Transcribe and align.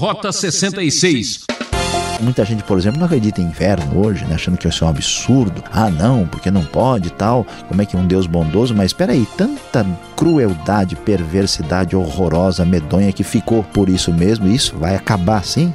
Rota 0.00 0.32
66. 0.32 1.40
Muita 2.22 2.42
gente, 2.42 2.62
por 2.64 2.78
exemplo, 2.78 2.98
não 2.98 3.04
acredita 3.04 3.42
em 3.42 3.44
inferno 3.44 4.02
hoje, 4.02 4.24
né? 4.24 4.34
achando 4.34 4.56
que 4.56 4.66
isso 4.66 4.82
é 4.82 4.86
um 4.86 4.90
absurdo. 4.90 5.62
Ah, 5.70 5.90
não, 5.90 6.26
porque 6.26 6.50
não 6.50 6.64
pode 6.64 7.08
e 7.08 7.10
tal. 7.10 7.46
Como 7.68 7.82
é 7.82 7.84
que 7.84 7.98
um 7.98 8.06
Deus 8.06 8.26
bondoso? 8.26 8.74
Mas 8.74 8.86
espera 8.86 9.12
aí, 9.12 9.26
tanta 9.36 9.86
crueldade, 10.16 10.96
perversidade 10.96 11.94
horrorosa, 11.94 12.64
medonha 12.64 13.12
que 13.12 13.22
ficou 13.22 13.62
por 13.62 13.90
isso 13.90 14.10
mesmo. 14.10 14.48
Isso 14.48 14.74
vai 14.78 14.96
acabar 14.96 15.36
assim? 15.36 15.70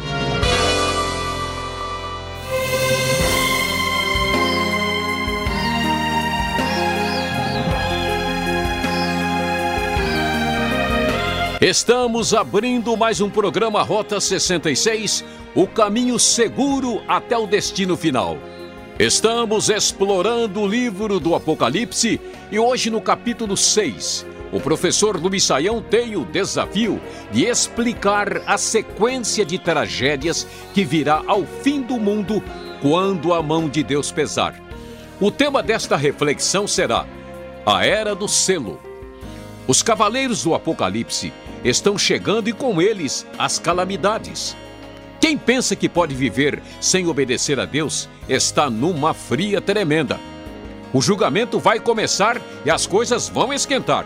Estamos 11.68 12.32
abrindo 12.32 12.96
mais 12.96 13.22
um 13.22 13.28
programa 13.28 13.82
Rota 13.82 14.22
66, 14.22 15.26
o 15.56 15.66
caminho 15.66 16.20
seguro 16.20 17.02
até 17.08 17.36
o 17.36 17.48
destino 17.48 17.98
final. 17.98 18.38
Estamos 19.00 19.68
explorando 19.70 20.62
o 20.62 20.68
livro 20.68 21.20
do 21.20 21.34
Apocalipse 21.34 22.22
e 22.52 22.60
hoje 22.60 22.92
no 22.92 23.02
capítulo 23.02 23.58
6, 23.58 24.28
o 24.52 24.60
professor 24.60 25.20
Luiz 25.20 25.44
Saião 25.44 25.82
tem 25.82 26.16
o 26.16 26.24
desafio 26.24 27.02
de 27.32 27.46
explicar 27.46 28.44
a 28.46 28.60
sequência 28.60 29.44
de 29.44 29.58
tragédias 29.58 30.46
que 30.72 30.86
virá 30.86 31.24
ao 31.26 31.48
fim 31.48 31.82
do 31.82 32.00
mundo 32.00 32.44
quando 32.80 33.34
a 33.34 33.42
mão 33.42 33.68
de 33.68 33.82
Deus 33.82 34.12
pesar. 34.12 34.54
O 35.20 35.32
tema 35.32 35.64
desta 35.64 35.98
reflexão 35.98 36.68
será 36.68 37.08
a 37.66 37.84
Era 37.84 38.14
do 38.14 38.28
Selo. 38.28 38.80
Os 39.68 39.82
cavaleiros 39.82 40.44
do 40.44 40.54
Apocalipse 40.54 41.34
estão 41.66 41.98
chegando 41.98 42.48
e 42.48 42.54
com 42.54 42.80
eles 42.80 43.26
as 43.38 43.58
calamidades. 43.58 44.56
Quem 45.20 45.36
pensa 45.36 45.76
que 45.76 45.90
pode 45.90 46.14
viver 46.14 46.62
sem 46.80 47.08
obedecer 47.08 47.60
a 47.60 47.66
Deus 47.66 48.08
está 48.30 48.70
numa 48.70 49.14
fria 49.14 49.60
tremenda. 49.60 50.20
O 50.94 51.02
julgamento 51.02 51.60
vai 51.60 51.80
começar 51.80 52.40
e 52.64 52.70
as 52.70 52.86
coisas 52.86 53.28
vão 53.28 53.52
esquentar. 53.52 54.06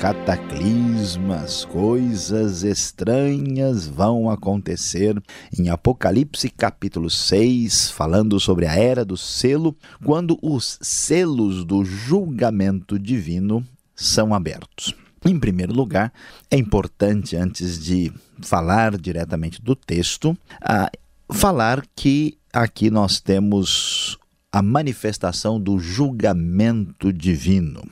Cataclismas, 0.00 1.66
coisas 1.66 2.62
estranhas 2.62 3.86
vão 3.86 4.30
acontecer 4.30 5.22
em 5.58 5.68
Apocalipse 5.68 6.48
capítulo 6.48 7.10
6, 7.10 7.90
falando 7.90 8.40
sobre 8.40 8.64
a 8.64 8.74
era 8.74 9.04
do 9.04 9.18
selo, 9.18 9.76
quando 10.02 10.38
os 10.40 10.78
selos 10.80 11.66
do 11.66 11.84
julgamento 11.84 12.98
divino 12.98 13.62
são 13.94 14.32
abertos. 14.32 14.94
Em 15.22 15.38
primeiro 15.38 15.74
lugar, 15.74 16.10
é 16.50 16.56
importante, 16.56 17.36
antes 17.36 17.78
de 17.78 18.10
falar 18.40 18.96
diretamente 18.96 19.60
do 19.60 19.76
texto, 19.76 20.34
falar 21.30 21.84
que 21.94 22.38
aqui 22.50 22.90
nós 22.90 23.20
temos 23.20 24.16
a 24.50 24.62
manifestação 24.62 25.60
do 25.60 25.78
julgamento 25.78 27.12
divino. 27.12 27.82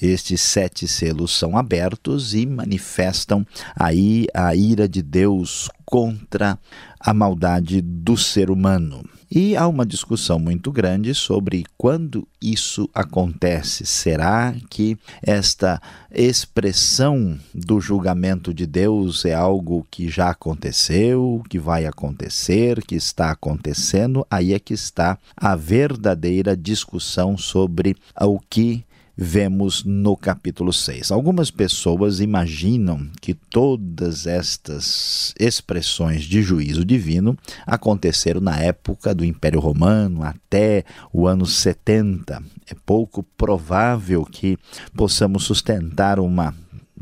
Estes 0.00 0.40
sete 0.40 0.86
selos 0.86 1.36
são 1.36 1.56
abertos 1.56 2.34
e 2.34 2.46
manifestam 2.46 3.46
aí 3.74 4.26
a 4.34 4.54
ira 4.54 4.88
de 4.88 5.02
Deus 5.02 5.68
contra 5.84 6.58
a 6.98 7.14
maldade 7.14 7.80
do 7.80 8.16
ser 8.16 8.50
humano. 8.50 9.04
E 9.30 9.56
há 9.56 9.66
uma 9.66 9.84
discussão 9.84 10.38
muito 10.38 10.70
grande 10.70 11.12
sobre 11.12 11.64
quando 11.76 12.26
isso 12.40 12.88
acontece. 12.94 13.84
Será 13.84 14.54
que 14.70 14.96
esta 15.20 15.80
expressão 16.12 17.36
do 17.52 17.80
julgamento 17.80 18.54
de 18.54 18.66
Deus 18.66 19.24
é 19.24 19.34
algo 19.34 19.86
que 19.90 20.08
já 20.08 20.30
aconteceu, 20.30 21.42
que 21.48 21.58
vai 21.58 21.86
acontecer, 21.86 22.84
que 22.84 22.94
está 22.94 23.32
acontecendo? 23.32 24.24
Aí 24.30 24.54
é 24.54 24.60
que 24.60 24.74
está 24.74 25.18
a 25.36 25.56
verdadeira 25.56 26.56
discussão 26.56 27.36
sobre 27.36 27.96
o 28.20 28.38
que 28.38 28.84
vemos 29.16 29.82
no 29.84 30.16
capítulo 30.16 30.72
6. 30.72 31.10
Algumas 31.10 31.50
pessoas 31.50 32.20
imaginam 32.20 33.08
que 33.20 33.32
todas 33.32 34.26
estas 34.26 35.34
expressões 35.40 36.24
de 36.24 36.42
juízo 36.42 36.84
divino 36.84 37.36
aconteceram 37.66 38.40
na 38.40 38.58
época 38.60 39.14
do 39.14 39.24
Império 39.24 39.58
Romano 39.58 40.22
até 40.22 40.84
o 41.12 41.26
ano 41.26 41.46
70. 41.46 42.42
É 42.68 42.74
pouco 42.84 43.22
provável 43.22 44.24
que 44.24 44.58
possamos 44.94 45.44
sustentar 45.44 46.20
uma 46.20 46.54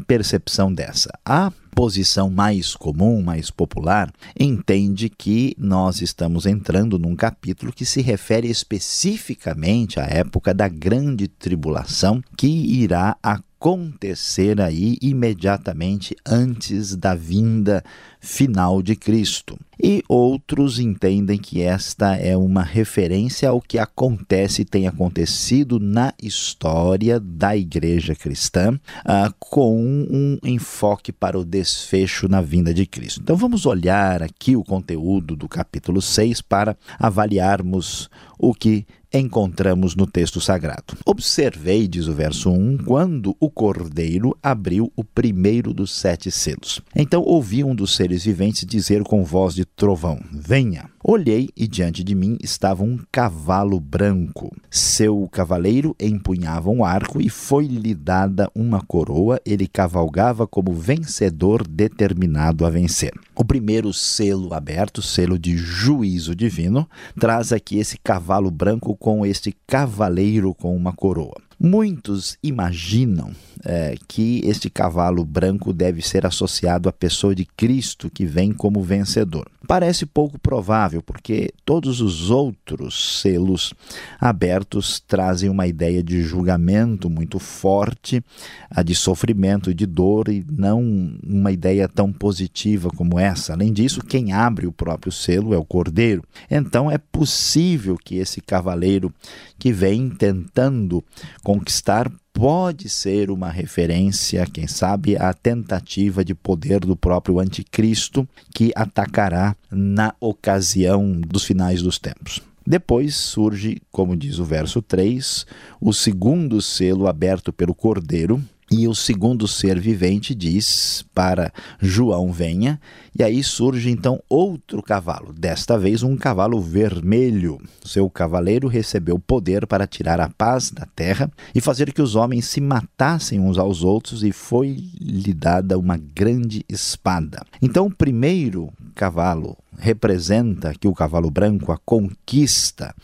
percepção 0.06 0.72
dessa. 0.72 1.10
A 1.24 1.52
posição 1.74 2.30
mais 2.30 2.76
comum, 2.76 3.20
mais 3.22 3.50
popular, 3.50 4.12
entende 4.38 5.08
que 5.08 5.54
nós 5.58 6.00
estamos 6.00 6.46
entrando 6.46 6.98
num 6.98 7.16
capítulo 7.16 7.72
que 7.72 7.84
se 7.84 8.00
refere 8.00 8.48
especificamente 8.48 9.98
à 9.98 10.04
época 10.04 10.54
da 10.54 10.68
grande 10.68 11.26
tribulação 11.26 12.22
que 12.36 12.46
irá 12.46 13.16
acontecer 13.22 14.60
aí 14.60 14.96
imediatamente 15.02 16.14
antes 16.24 16.94
da 16.94 17.14
vinda 17.14 17.82
final 18.24 18.82
de 18.82 18.96
Cristo. 18.96 19.58
E 19.80 20.02
outros 20.08 20.78
entendem 20.78 21.36
que 21.36 21.60
esta 21.60 22.16
é 22.16 22.36
uma 22.36 22.62
referência 22.62 23.50
ao 23.50 23.60
que 23.60 23.76
acontece 23.78 24.62
e 24.62 24.64
tem 24.64 24.86
acontecido 24.86 25.78
na 25.78 26.14
história 26.22 27.20
da 27.20 27.56
igreja 27.56 28.14
cristã, 28.14 28.72
uh, 28.72 29.34
com 29.38 29.76
um 29.78 30.38
enfoque 30.42 31.12
para 31.12 31.38
o 31.38 31.44
desfecho 31.44 32.28
na 32.28 32.40
vinda 32.40 32.72
de 32.72 32.86
Cristo. 32.86 33.20
Então 33.20 33.36
vamos 33.36 33.66
olhar 33.66 34.22
aqui 34.22 34.56
o 34.56 34.64
conteúdo 34.64 35.36
do 35.36 35.48
capítulo 35.48 36.00
6 36.00 36.40
para 36.40 36.76
avaliarmos 36.98 38.08
o 38.38 38.54
que 38.54 38.86
encontramos 39.18 39.94
no 39.94 40.06
texto 40.06 40.40
sagrado. 40.40 40.96
Observei, 41.06 41.86
diz 41.86 42.08
o 42.08 42.12
verso 42.12 42.50
1, 42.50 42.78
quando 42.78 43.36
o 43.38 43.48
cordeiro 43.48 44.36
abriu 44.42 44.92
o 44.96 45.04
primeiro 45.04 45.72
dos 45.72 45.92
sete 45.94 46.30
selos. 46.30 46.80
Então 46.94 47.22
ouvi 47.22 47.62
um 47.62 47.74
dos 47.74 47.94
seres 47.94 48.13
viventes 48.22 48.66
dizer 48.66 49.02
com 49.02 49.24
voz 49.24 49.54
de 49.54 49.64
trovão: 49.64 50.20
Venha. 50.30 50.90
Olhei 51.02 51.50
e 51.54 51.66
diante 51.66 52.02
de 52.02 52.14
mim 52.14 52.38
estava 52.42 52.82
um 52.82 52.98
cavalo 53.12 53.78
branco. 53.78 54.54
Seu 54.70 55.28
cavaleiro 55.30 55.94
empunhava 56.00 56.70
um 56.70 56.82
arco 56.82 57.20
e 57.20 57.28
foi-lhe 57.28 57.94
dada 57.94 58.50
uma 58.54 58.80
coroa. 58.80 59.38
Ele 59.44 59.66
cavalgava 59.66 60.46
como 60.46 60.72
vencedor 60.72 61.66
determinado 61.66 62.64
a 62.64 62.70
vencer. 62.70 63.12
O 63.34 63.44
primeiro 63.44 63.92
selo 63.92 64.54
aberto, 64.54 65.02
selo 65.02 65.38
de 65.38 65.56
juízo 65.56 66.34
divino, 66.34 66.88
traz 67.18 67.52
aqui 67.52 67.78
esse 67.78 67.98
cavalo 67.98 68.50
branco 68.50 68.96
com 68.96 69.26
este 69.26 69.54
cavaleiro 69.66 70.54
com 70.54 70.74
uma 70.74 70.92
coroa. 70.92 71.43
Muitos 71.58 72.36
imaginam 72.42 73.32
é, 73.64 73.94
que 74.06 74.40
este 74.44 74.68
cavalo 74.68 75.24
branco 75.24 75.72
deve 75.72 76.02
ser 76.02 76.26
associado 76.26 76.88
à 76.88 76.92
pessoa 76.92 77.34
de 77.34 77.44
Cristo 77.44 78.10
que 78.10 78.26
vem 78.26 78.52
como 78.52 78.82
vencedor. 78.82 79.50
Parece 79.66 80.04
pouco 80.04 80.38
provável, 80.38 81.00
porque 81.00 81.50
todos 81.64 82.02
os 82.02 82.30
outros 82.30 83.22
selos 83.22 83.72
abertos 84.20 85.00
trazem 85.00 85.48
uma 85.48 85.66
ideia 85.66 86.02
de 86.02 86.22
julgamento 86.22 87.08
muito 87.08 87.38
forte, 87.38 88.22
a 88.70 88.82
de 88.82 88.94
sofrimento 88.94 89.70
e 89.70 89.74
de 89.74 89.86
dor, 89.86 90.28
e 90.28 90.44
não 90.50 91.16
uma 91.26 91.50
ideia 91.50 91.88
tão 91.88 92.12
positiva 92.12 92.90
como 92.90 93.18
essa. 93.18 93.54
Além 93.54 93.72
disso, 93.72 94.02
quem 94.02 94.32
abre 94.32 94.66
o 94.66 94.72
próprio 94.72 95.10
selo 95.10 95.54
é 95.54 95.58
o 95.58 95.64
cordeiro. 95.64 96.22
Então 96.50 96.90
é 96.90 96.98
possível 96.98 97.96
que 97.96 98.16
esse 98.16 98.42
cavaleiro 98.42 99.10
que 99.58 99.72
vem 99.72 100.10
tentando 100.10 101.02
conquistar 101.44 102.10
pode 102.32 102.88
ser 102.88 103.30
uma 103.30 103.50
referência, 103.50 104.46
quem 104.46 104.66
sabe, 104.66 105.16
à 105.16 105.32
tentativa 105.32 106.24
de 106.24 106.34
poder 106.34 106.80
do 106.80 106.96
próprio 106.96 107.38
anticristo 107.38 108.26
que 108.52 108.72
atacará 108.74 109.54
na 109.70 110.14
ocasião 110.18 111.20
dos 111.20 111.44
finais 111.44 111.80
dos 111.80 111.98
tempos. 111.98 112.40
Depois 112.66 113.14
surge, 113.14 113.80
como 113.92 114.16
diz 114.16 114.38
o 114.38 114.44
verso 114.44 114.80
3, 114.80 115.46
o 115.80 115.92
segundo 115.92 116.62
selo 116.62 117.06
aberto 117.06 117.52
pelo 117.52 117.74
cordeiro, 117.74 118.42
e 118.70 118.88
o 118.88 118.94
segundo 118.94 119.46
ser 119.46 119.78
vivente 119.78 120.34
diz 120.34 121.04
para 121.14 121.52
João: 121.80 122.32
venha. 122.32 122.80
E 123.16 123.22
aí 123.22 123.44
surge 123.44 123.90
então 123.90 124.20
outro 124.28 124.82
cavalo, 124.82 125.32
desta 125.32 125.78
vez 125.78 126.02
um 126.02 126.16
cavalo 126.16 126.60
vermelho. 126.60 127.60
Seu 127.84 128.10
cavaleiro 128.10 128.66
recebeu 128.66 129.18
poder 129.18 129.68
para 129.68 129.86
tirar 129.86 130.20
a 130.20 130.28
paz 130.28 130.70
da 130.70 130.86
terra 130.96 131.30
e 131.54 131.60
fazer 131.60 131.92
que 131.92 132.02
os 132.02 132.16
homens 132.16 132.46
se 132.46 132.60
matassem 132.60 133.38
uns 133.38 133.56
aos 133.56 133.84
outros, 133.84 134.24
e 134.24 134.32
foi-lhe 134.32 135.32
dada 135.32 135.78
uma 135.78 135.96
grande 135.96 136.64
espada. 136.68 137.44
Então, 137.62 137.86
o 137.86 137.94
primeiro 137.94 138.72
cavalo 138.94 139.56
representa 139.78 140.74
que 140.78 140.88
o 140.88 140.94
cavalo 140.94 141.30
branco, 141.30 141.72
a 141.72 141.78
conquista, 141.78 142.94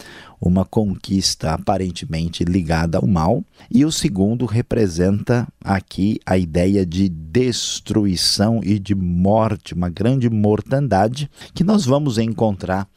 uma 0.40 0.64
conquista 0.64 1.52
aparentemente 1.52 2.44
ligada 2.44 2.98
ao 2.98 3.06
mal, 3.06 3.44
e 3.70 3.84
o 3.84 3.92
segundo 3.92 4.46
representa 4.46 5.46
aqui 5.62 6.18
a 6.24 6.38
ideia 6.38 6.86
de 6.86 7.08
destruição 7.08 8.60
e 8.62 8.78
de 8.78 8.94
morte, 8.94 9.74
uma 9.74 9.90
grande 9.90 10.30
mortandade 10.30 11.30
que 11.52 11.62
nós 11.62 11.84
vamos 11.84 12.16
encontrar 12.16 12.88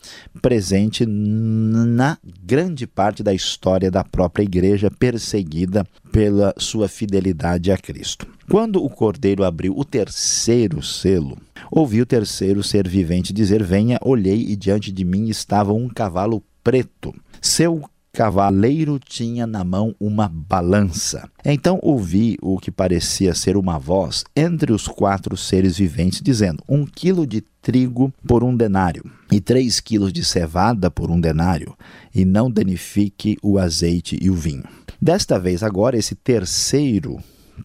presente 0.42 1.06
na 1.06 2.18
grande 2.44 2.88
parte 2.88 3.22
da 3.22 3.34
história 3.34 3.92
da 3.92 4.04
própria 4.04 4.44
igreja 4.44 4.90
perseguida 4.90 5.86
pela 6.12 6.54
sua 6.58 6.88
fidelidade 6.88 7.72
a 7.72 7.78
Cristo. 7.78 8.28
Quando 8.50 8.84
o 8.84 8.90
cordeiro 8.90 9.44
abriu 9.44 9.74
o 9.78 9.86
terceiro 9.86 10.84
selo, 10.84 11.38
ouvi 11.72 12.02
o 12.02 12.06
terceiro 12.06 12.62
ser 12.62 12.88
vivente 12.88 13.34
dizer: 13.34 13.64
Venha, 13.64 13.98
olhei, 14.02 14.46
e 14.50 14.56
diante 14.56 14.92
de 14.92 15.06
mim 15.06 15.30
estava 15.30 15.74
um 15.74 15.88
cavalo 15.88 16.44
preto. 16.64 17.14
Seu 17.42 17.84
cavaleiro 18.12 19.00
tinha 19.00 19.48
na 19.48 19.64
mão 19.64 19.96
uma 20.00 20.30
balança. 20.30 21.28
Então 21.44 21.80
ouvi 21.82 22.38
o 22.42 22.60
que 22.60 22.70
parecia 22.70 23.34
ser 23.34 23.58
uma 23.58 23.80
voz 23.80 24.24
entre 24.36 24.72
os 24.72 24.88
quatro 24.88 25.36
seres 25.36 25.78
viventes, 25.78 26.22
dizendo: 26.22 26.64
Um 26.68 26.86
quilo 26.86 27.26
de 27.26 27.42
trigo 27.62 28.14
por 28.28 28.44
um 28.44 28.56
denário, 28.56 29.04
e 29.32 29.40
três 29.40 29.80
quilos 29.80 30.14
de 30.14 30.24
cevada 30.24 30.92
por 30.92 31.10
um 31.10 31.20
denário, 31.20 31.76
e 32.14 32.24
não 32.26 32.52
danifique 32.52 33.38
o 33.42 33.58
azeite 33.58 34.20
e 34.22 34.30
o 34.30 34.36
vinho. 34.36 34.64
Desta 35.02 35.40
vez, 35.40 35.64
agora, 35.64 35.98
esse 35.98 36.14
terceiro 36.14 37.20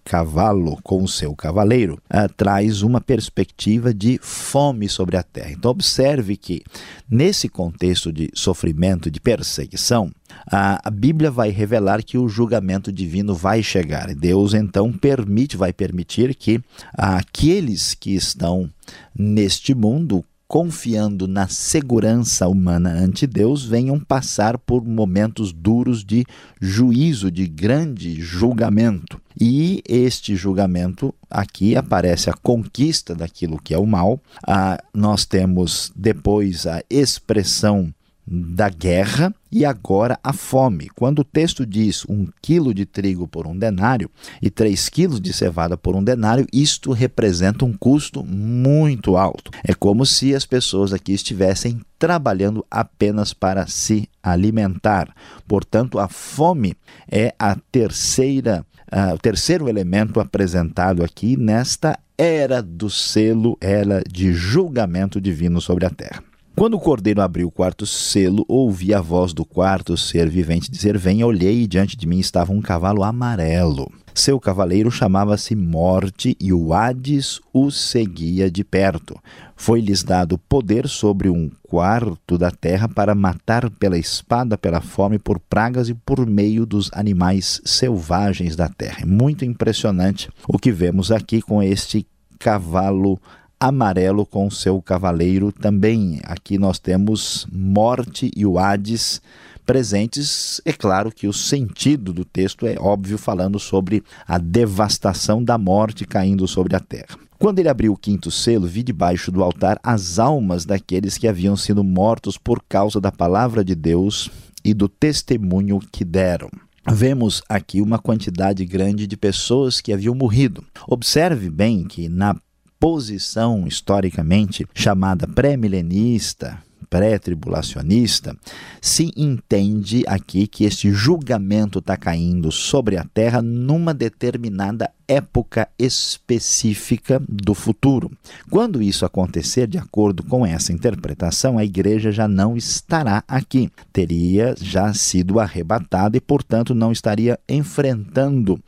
cavalo 0.05 0.79
com 0.82 1.02
o 1.02 1.08
seu 1.08 1.35
cavaleiro, 1.35 1.94
uh, 2.12 2.32
traz 2.37 2.82
uma 2.82 3.00
perspectiva 3.00 3.93
de 3.93 4.19
fome 4.23 4.88
sobre 4.88 5.17
a 5.17 5.23
terra. 5.23 5.52
Então, 5.52 5.70
observe 5.70 6.37
que, 6.37 6.62
nesse 7.11 7.49
contexto 7.49 8.12
de 8.12 8.31
sofrimento, 8.35 9.11
de 9.11 9.20
perseguição, 9.20 10.11
a, 10.50 10.81
a 10.87 10.90
Bíblia 10.90 11.31
vai 11.31 11.50
revelar 11.50 12.02
que 12.02 12.19
o 12.19 12.29
julgamento 12.29 12.93
divino 12.93 13.35
vai 13.35 13.62
chegar. 13.62 14.14
Deus, 14.14 14.55
então, 14.55 14.93
permite, 14.93 15.56
vai 15.56 15.73
permitir 15.73 16.35
que 16.35 16.61
aqueles 16.93 17.94
que 17.94 18.14
estão 18.14 18.70
neste 19.14 19.75
mundo 19.75 20.25
confiando 20.48 21.28
na 21.28 21.46
segurança 21.46 22.48
humana 22.48 22.90
ante 22.90 23.26
Deus, 23.26 23.66
venham 23.66 24.00
passar 24.00 24.56
por 24.56 24.82
momentos 24.82 25.52
duros 25.52 26.02
de 26.02 26.24
juízo, 26.58 27.30
de 27.30 27.46
grande 27.46 28.18
julgamento. 28.18 29.20
E 29.38 29.82
este 29.86 30.34
julgamento, 30.34 31.14
aqui 31.30 31.76
aparece 31.76 32.30
a 32.30 32.32
conquista 32.32 33.14
daquilo 33.14 33.60
que 33.62 33.74
é 33.74 33.78
o 33.78 33.86
mal. 33.86 34.20
Ah, 34.44 34.82
nós 34.92 35.26
temos 35.26 35.92
depois 35.94 36.66
a 36.66 36.82
expressão 36.88 37.92
da 38.30 38.69
guerra 38.69 39.34
e 39.50 39.64
agora 39.64 40.19
a 40.22 40.32
fome. 40.32 40.88
Quando 40.94 41.20
o 41.20 41.25
texto 41.25 41.64
diz 41.64 42.04
um 42.08 42.28
quilo 42.42 42.75
de 42.75 42.84
trigo 42.84 43.26
por 43.26 43.46
um 43.46 43.56
denário 43.56 44.10
e 44.42 44.50
três 44.50 44.88
quilos 44.88 45.20
de 45.20 45.32
cevada 45.32 45.76
por 45.76 45.96
um 45.96 46.04
denário, 46.04 46.46
isto 46.52 46.92
representa 46.92 47.64
um 47.64 47.72
custo 47.72 48.22
muito 48.22 49.16
alto. 49.16 49.50
É 49.64 49.72
como 49.72 50.04
se 50.04 50.34
as 50.34 50.44
pessoas 50.44 50.92
aqui 50.92 51.12
estivessem 51.12 51.80
trabalhando 51.98 52.64
apenas 52.70 53.32
para 53.32 53.66
se 53.66 54.08
alimentar. 54.22 55.14
Portanto, 55.46 55.98
a 55.98 56.08
fome 56.08 56.76
é 57.10 57.34
a 57.38 57.56
terceira, 57.72 58.64
uh, 58.92 59.14
o 59.14 59.19
terceiro 59.19 59.69
elemento 59.69 60.20
apresentado 60.20 61.02
aqui 61.02 61.36
nesta 61.36 61.98
era 62.16 62.62
do 62.62 62.90
selo, 62.90 63.56
era 63.60 64.02
de 64.02 64.32
julgamento 64.32 65.20
divino 65.20 65.60
sobre 65.60 65.86
a 65.86 65.90
terra. 65.90 66.27
Quando 66.58 66.75
o 66.75 66.81
cordeiro 66.81 67.22
abriu 67.22 67.46
o 67.46 67.52
quarto 67.52 67.87
selo, 67.87 68.44
ouvi 68.49 68.93
a 68.93 69.00
voz 69.00 69.32
do 69.32 69.44
quarto 69.44 69.96
ser 69.96 70.28
vivente 70.28 70.69
dizer: 70.69 70.99
Venha, 70.99 71.25
olhei, 71.25 71.62
e 71.62 71.66
diante 71.69 71.96
de 71.96 72.05
mim 72.05 72.19
estava 72.19 72.52
um 72.52 72.60
cavalo 72.60 73.05
amarelo. 73.05 73.88
Seu 74.12 74.40
cavaleiro 74.40 74.90
chamava-se 74.90 75.55
Morte, 75.55 76.37
e 76.40 76.52
o 76.52 76.75
Hades 76.75 77.40
o 77.52 77.70
seguia 77.70 78.50
de 78.50 78.64
perto. 78.64 79.16
Foi-lhes 79.55 80.02
dado 80.02 80.37
poder 80.37 80.88
sobre 80.88 81.31
um 81.31 81.49
quarto 81.62 82.37
da 82.37 82.50
terra 82.50 82.88
para 82.88 83.14
matar 83.14 83.70
pela 83.70 83.96
espada, 83.96 84.58
pela 84.58 84.81
fome, 84.81 85.16
por 85.16 85.38
pragas 85.38 85.88
e 85.88 85.94
por 85.94 86.26
meio 86.26 86.66
dos 86.66 86.90
animais 86.93 87.62
selvagens 87.64 88.56
da 88.56 88.69
terra. 88.69 89.02
É 89.02 89.06
muito 89.06 89.44
impressionante 89.44 90.28
o 90.49 90.58
que 90.58 90.72
vemos 90.72 91.12
aqui 91.12 91.40
com 91.40 91.62
este 91.62 92.04
cavalo 92.37 93.16
amarelo 93.60 94.25
com 94.25 94.50
seu 94.50 94.81
cavaleiro 94.81 95.52
também. 95.52 96.20
Aqui 96.25 96.58
nós 96.58 96.78
temos 96.78 97.46
morte 97.52 98.31
e 98.37 98.46
o 98.46 98.58
Hades 98.58 99.20
presentes. 99.66 100.60
É 100.64 100.72
claro 100.72 101.12
que 101.12 101.26
o 101.26 101.32
sentido 101.32 102.12
do 102.12 102.25
texto 102.25 102.66
é 102.66 102.76
óbvio, 102.78 103.19
falando 103.19 103.58
sobre 103.58 104.02
a 104.26 104.38
devastação 104.38 105.44
da 105.44 105.58
morte 105.58 106.06
caindo 106.06 106.49
sobre 106.49 106.75
a 106.75 106.81
terra. 106.81 107.19
Quando 107.38 107.58
ele 107.58 107.69
abriu 107.69 107.93
o 107.93 107.96
quinto 107.96 108.31
selo, 108.31 108.66
vi 108.66 108.82
debaixo 108.82 109.31
do 109.31 109.44
altar 109.44 109.78
as 109.82 110.19
almas 110.19 110.64
daqueles 110.64 111.16
que 111.16 111.28
haviam 111.28 111.56
sido 111.56 111.84
mortos 111.84 112.37
por 112.37 112.62
causa 112.69 113.00
da 113.00 113.12
palavra 113.12 113.64
de 113.64 113.75
Deus 113.75 114.31
e 114.64 114.75
do 114.75 114.88
testemunho 114.88 115.78
que 115.93 116.04
deram. 116.04 116.50
Vemos 116.90 117.43
aqui 117.49 117.82
uma 117.82 117.99
quantidade 117.99 118.64
grande 118.64 119.06
de 119.06 119.16
pessoas 119.16 119.81
que 119.81 119.93
haviam 119.93 120.14
morrido. 120.14 120.64
Observe 120.88 121.50
bem 121.50 121.84
que 121.84 122.08
na 122.08 122.34
posição 122.78 123.66
historicamente 123.66 124.66
chamada 124.72 125.26
pré-milenista, 125.26 126.62
pré-tribulacionista, 126.88 128.36
se 128.80 129.12
entende 129.16 130.04
aqui 130.06 130.46
que 130.46 130.64
este 130.64 130.90
julgamento 130.90 131.80
está 131.80 131.96
caindo 131.96 132.50
sobre 132.50 132.96
a 132.96 133.04
terra 133.04 133.42
numa 133.42 133.92
determinada 133.92 134.90
época 135.08 135.66
específica 135.78 137.20
do 137.26 137.55
futuro. 137.55 138.12
Quando 138.50 138.82
isso 138.82 139.06
acontecer, 139.06 139.66
de 139.66 139.78
acordo 139.78 140.22
com 140.22 140.44
essa 140.44 140.72
interpretação, 140.72 141.56
a 141.56 141.64
igreja 141.64 142.12
já 142.12 142.28
não 142.28 142.56
estará 142.56 143.25
aqui, 143.26 143.70
teria 143.90 144.55
já 144.60 144.93
sido 144.93 145.40
arrebatada 145.40 146.16
e, 146.16 146.20
portanto, 146.20 146.75
não 146.75 146.93
estaria 146.93 147.40
enfrentando 147.49 148.60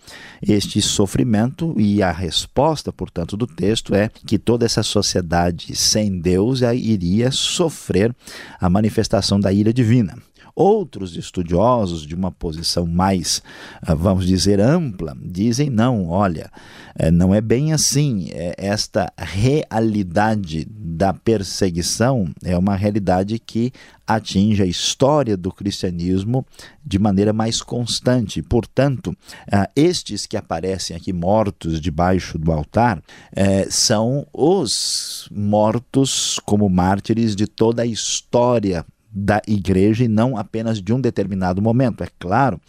este 0.42 0.80
sofrimento. 0.80 1.74
E 1.76 2.02
a 2.02 2.10
resposta, 2.10 2.90
portanto, 2.90 3.36
do 3.36 3.46
texto 3.46 3.94
é 3.94 4.08
que 4.08 4.38
toda 4.38 4.64
essa 4.64 4.82
sociedade 4.82 5.76
sem 5.76 6.18
Deus 6.18 6.62
iria 6.62 7.30
sofrer 7.30 8.16
a 8.58 8.70
manifestação 8.70 9.38
da 9.38 9.52
ira 9.52 9.72
divina. 9.72 10.16
Outros 10.60 11.16
estudiosos 11.16 12.06
de 12.06 12.14
uma 12.14 12.30
posição 12.30 12.86
mais, 12.86 13.42
ah, 13.80 13.94
vamos 13.94 14.26
dizer, 14.26 14.60
ampla, 14.60 15.16
dizem 15.18 15.70
não, 15.70 16.10
olha, 16.10 16.50
eh, 16.94 17.10
não 17.10 17.34
é 17.34 17.40
bem 17.40 17.72
assim. 17.72 18.28
É, 18.30 18.54
esta 18.58 19.10
realidade 19.16 20.66
da 20.68 21.14
perseguição 21.14 22.30
é 22.44 22.58
uma 22.58 22.76
realidade 22.76 23.38
que 23.38 23.72
atinge 24.06 24.62
a 24.62 24.66
história 24.66 25.34
do 25.34 25.50
cristianismo 25.50 26.44
de 26.84 26.98
maneira 26.98 27.32
mais 27.32 27.62
constante. 27.62 28.42
Portanto, 28.42 29.16
ah, 29.50 29.66
estes 29.74 30.26
que 30.26 30.36
aparecem 30.36 30.94
aqui 30.94 31.10
mortos 31.10 31.80
debaixo 31.80 32.36
do 32.36 32.52
altar 32.52 33.02
eh, 33.34 33.66
são 33.70 34.26
os 34.30 35.26
mortos 35.32 36.38
como 36.44 36.68
mártires 36.68 37.34
de 37.34 37.46
toda 37.46 37.80
a 37.80 37.86
história 37.86 38.84
da 39.12 39.42
igreja 39.46 40.04
e 40.04 40.08
não 40.08 40.36
apenas 40.36 40.80
de 40.80 40.92
um 40.92 41.00
determinado 41.00 41.60
momento. 41.60 42.04
É 42.04 42.08
claro 42.18 42.60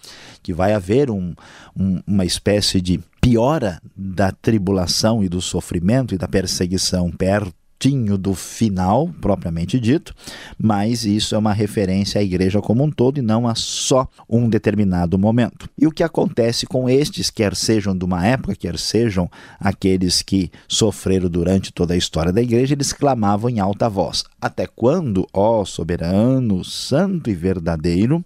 que 0.41 0.53
vai 0.53 0.73
haver 0.73 1.09
um, 1.09 1.33
um, 1.77 2.01
uma 2.07 2.25
espécie 2.25 2.81
de 2.81 2.99
piora 3.21 3.79
da 3.95 4.31
tribulação 4.31 5.23
e 5.23 5.29
do 5.29 5.41
sofrimento 5.41 6.15
e 6.15 6.17
da 6.17 6.27
perseguição 6.27 7.11
perto 7.11 7.60
pertinho 7.81 8.15
do 8.15 8.35
final, 8.35 9.09
propriamente 9.19 9.79
dito, 9.79 10.13
mas 10.55 11.03
isso 11.03 11.33
é 11.33 11.37
uma 11.37 11.51
referência 11.51 12.21
à 12.21 12.23
igreja 12.23 12.61
como 12.61 12.83
um 12.83 12.91
todo 12.91 13.17
e 13.17 13.23
não 13.23 13.47
a 13.47 13.55
só 13.55 14.07
um 14.29 14.47
determinado 14.47 15.17
momento. 15.17 15.67
E 15.75 15.87
o 15.87 15.91
que 15.91 16.03
acontece 16.03 16.67
com 16.67 16.87
estes, 16.87 17.31
quer 17.31 17.55
sejam 17.55 17.97
de 17.97 18.05
uma 18.05 18.23
época, 18.23 18.55
quer 18.55 18.77
sejam 18.77 19.27
aqueles 19.59 20.21
que 20.21 20.51
sofreram 20.67 21.27
durante 21.27 21.73
toda 21.73 21.95
a 21.95 21.97
história 21.97 22.31
da 22.31 22.41
igreja, 22.41 22.75
eles 22.75 22.93
clamavam 22.93 23.49
em 23.49 23.59
alta 23.59 23.89
voz: 23.89 24.23
Até 24.39 24.67
quando, 24.67 25.27
ó 25.33 25.65
soberano, 25.65 26.63
santo 26.63 27.31
e 27.31 27.33
verdadeiro, 27.33 28.23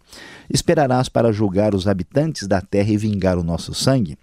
esperarás 0.49 1.07
para 1.07 1.31
julgar 1.31 1.73
os 1.73 1.87
habitantes 1.87 2.45
da 2.45 2.59
terra 2.59 2.91
e 2.91 2.97
vingar 2.97 3.37
o 3.37 3.43
nosso 3.43 3.73
sangue? 3.73 4.17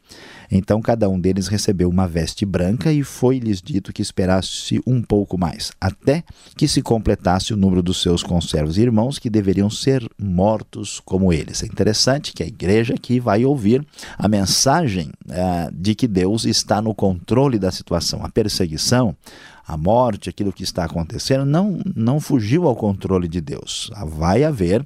Então 0.55 0.83
cada 0.83 1.09
um 1.09 1.19
deles 1.19 1.49
recebeu 1.49 1.89
uma 1.89 2.07
veste 2.07 2.45
branca 2.45 2.93
e 2.93 3.03
foi-lhes 3.03 3.63
dito 3.63 3.91
que 3.91 4.03
esperasse 4.03 4.81
um 4.87 5.01
pouco 5.01 5.39
mais, 5.39 5.73
até 5.81 6.23
que 6.55 6.69
se 6.69 6.83
completasse 6.83 7.55
o 7.55 7.57
número 7.57 7.83
dos 7.83 8.03
seus 8.03 8.23
conservos 8.23 8.77
e 8.77 8.83
irmãos 8.83 9.19
que 9.19 9.31
deveriam 9.31 9.71
ser 9.71 10.07
mortos 10.19 11.01
como 11.01 11.33
eles. 11.33 11.63
É 11.63 11.67
interessante 11.67 12.35
que 12.35 12.43
a 12.43 12.47
igreja 12.47 12.95
aqui 12.95 13.19
vai 13.19 13.47
ouvir 13.47 13.85
a 14.19 14.29
mensagem 14.29 15.11
uh, 15.29 15.73
de 15.73 15.95
que 15.95 16.07
Deus 16.07 16.45
está 16.45 16.83
no 16.83 16.95
controle 16.95 17.59
da 17.59 17.71
situação. 17.71 18.23
A 18.23 18.29
perseguição 18.29 19.17
a 19.67 19.77
morte, 19.77 20.29
aquilo 20.29 20.53
que 20.53 20.63
está 20.63 20.85
acontecendo, 20.85 21.45
não, 21.45 21.81
não 21.95 22.21
fugiu 22.21 22.67
ao 22.67 22.77
controle 22.77 23.29
de 23.29 23.41
Deus. 23.41 23.91
Vai 24.07 24.45
haver 24.45 24.85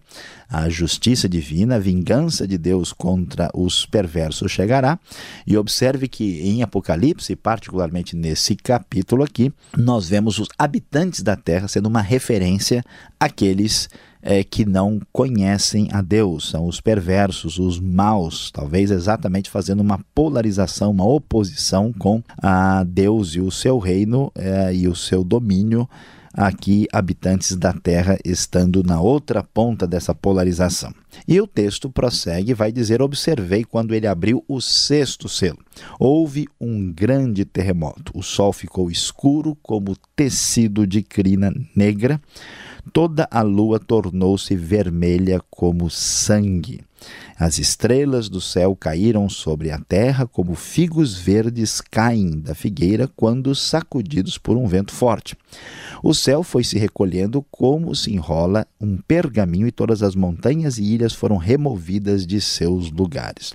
a 0.49 0.69
justiça 0.69 1.29
divina, 1.29 1.77
a 1.77 1.79
vingança 1.79 2.47
de 2.47 2.57
Deus 2.59 2.93
contra 2.93 3.51
os 3.55 3.87
perversos 3.87 4.53
chegará. 4.53 4.99
E 5.47 5.57
observe 5.57 6.09
que 6.09 6.41
em 6.43 6.63
Apocalipse, 6.63 7.35
particularmente 7.35 8.15
nesse 8.15 8.55
capítulo 8.55 9.23
aqui, 9.25 9.53
nós 9.77 10.09
vemos 10.09 10.39
os 10.39 10.49
habitantes 10.59 11.23
da 11.23 11.37
terra 11.37 11.69
sendo 11.69 11.87
uma 11.87 12.01
referência 12.01 12.85
àqueles 13.19 13.89
é, 14.27 14.43
que 14.43 14.65
não 14.65 15.01
conhecem 15.13 15.89
a 15.93 16.03
Deus, 16.03 16.51
são 16.51 16.67
os 16.67 16.81
perversos, 16.81 17.61
os 17.61 17.79
maus, 17.79 18.51
talvez 18.51 18.91
exatamente 18.91 19.49
fazendo 19.49 19.81
uma 19.81 20.01
polarização, 20.13 20.91
uma 20.91 21.07
oposição 21.07 21.93
com 21.93 22.21
a 22.43 22.83
Deus 22.83 23.37
e 23.37 23.41
o 23.41 23.53
seu 23.53 23.79
reino 23.79 24.33
é, 24.35 24.75
e 24.75 24.89
o 24.89 24.97
seu 24.97 25.23
domínio 25.23 25.89
aqui 26.37 26.87
habitantes 26.93 27.57
da 27.57 27.73
terra 27.73 28.19
estando 28.25 28.83
na 28.83 29.01
outra 29.01 29.45
ponta 29.45 29.87
dessa 29.87 30.13
polarização. 30.13 30.93
E 31.27 31.41
o 31.41 31.47
texto 31.47 31.89
prossegue 31.89 32.53
vai 32.53 32.71
dizer: 32.71 33.01
Observei 33.01 33.65
quando 33.65 33.95
ele 33.95 34.07
abriu 34.09 34.45
o 34.47 34.61
sexto 34.61 35.29
selo. 35.29 35.59
Houve 35.99 36.47
um 36.61 36.93
grande 36.93 37.45
terremoto. 37.45 38.13
O 38.13 38.23
sol 38.23 38.53
ficou 38.53 38.91
escuro 38.91 39.57
como 39.63 39.97
tecido 40.15 40.87
de 40.87 41.03
crina 41.03 41.55
negra 41.75 42.21
toda 42.93 43.29
a 43.31 43.43
lua 43.43 43.79
tornou-se 43.79 44.55
vermelha 44.55 45.41
como 45.51 45.91
sangue. 45.91 46.81
As 47.39 47.59
estrelas 47.59 48.29
do 48.31 48.41
céu 48.41 48.75
caíram 48.75 49.29
sobre 49.29 49.71
a 49.71 49.79
terra 49.79 50.27
como 50.27 50.55
figos 50.55 51.15
verdes 51.19 51.83
caem 51.83 52.41
da 52.41 52.55
figueira 52.55 53.07
quando 53.15 53.55
sacudidos 53.55 54.39
por 54.39 54.57
um 54.57 54.67
vento 54.67 54.93
forte. 54.93 55.37
O 56.03 56.15
céu 56.15 56.43
foi 56.43 56.65
se 56.65 56.79
recolhendo 56.79 57.45
como 57.51 57.95
se 57.95 58.13
enrola 58.13 58.67
um 58.81 58.97
pergaminho 58.97 59.67
e 59.67 59.73
todas 59.73 60.03
as 60.03 60.15
montanhas 60.15 60.79
e 60.79 60.85
ilhas 60.85 61.13
foram 61.13 61.37
removidas 61.37 62.27
de 62.27 62.41
seus 62.41 62.91
lugares. 62.91 63.53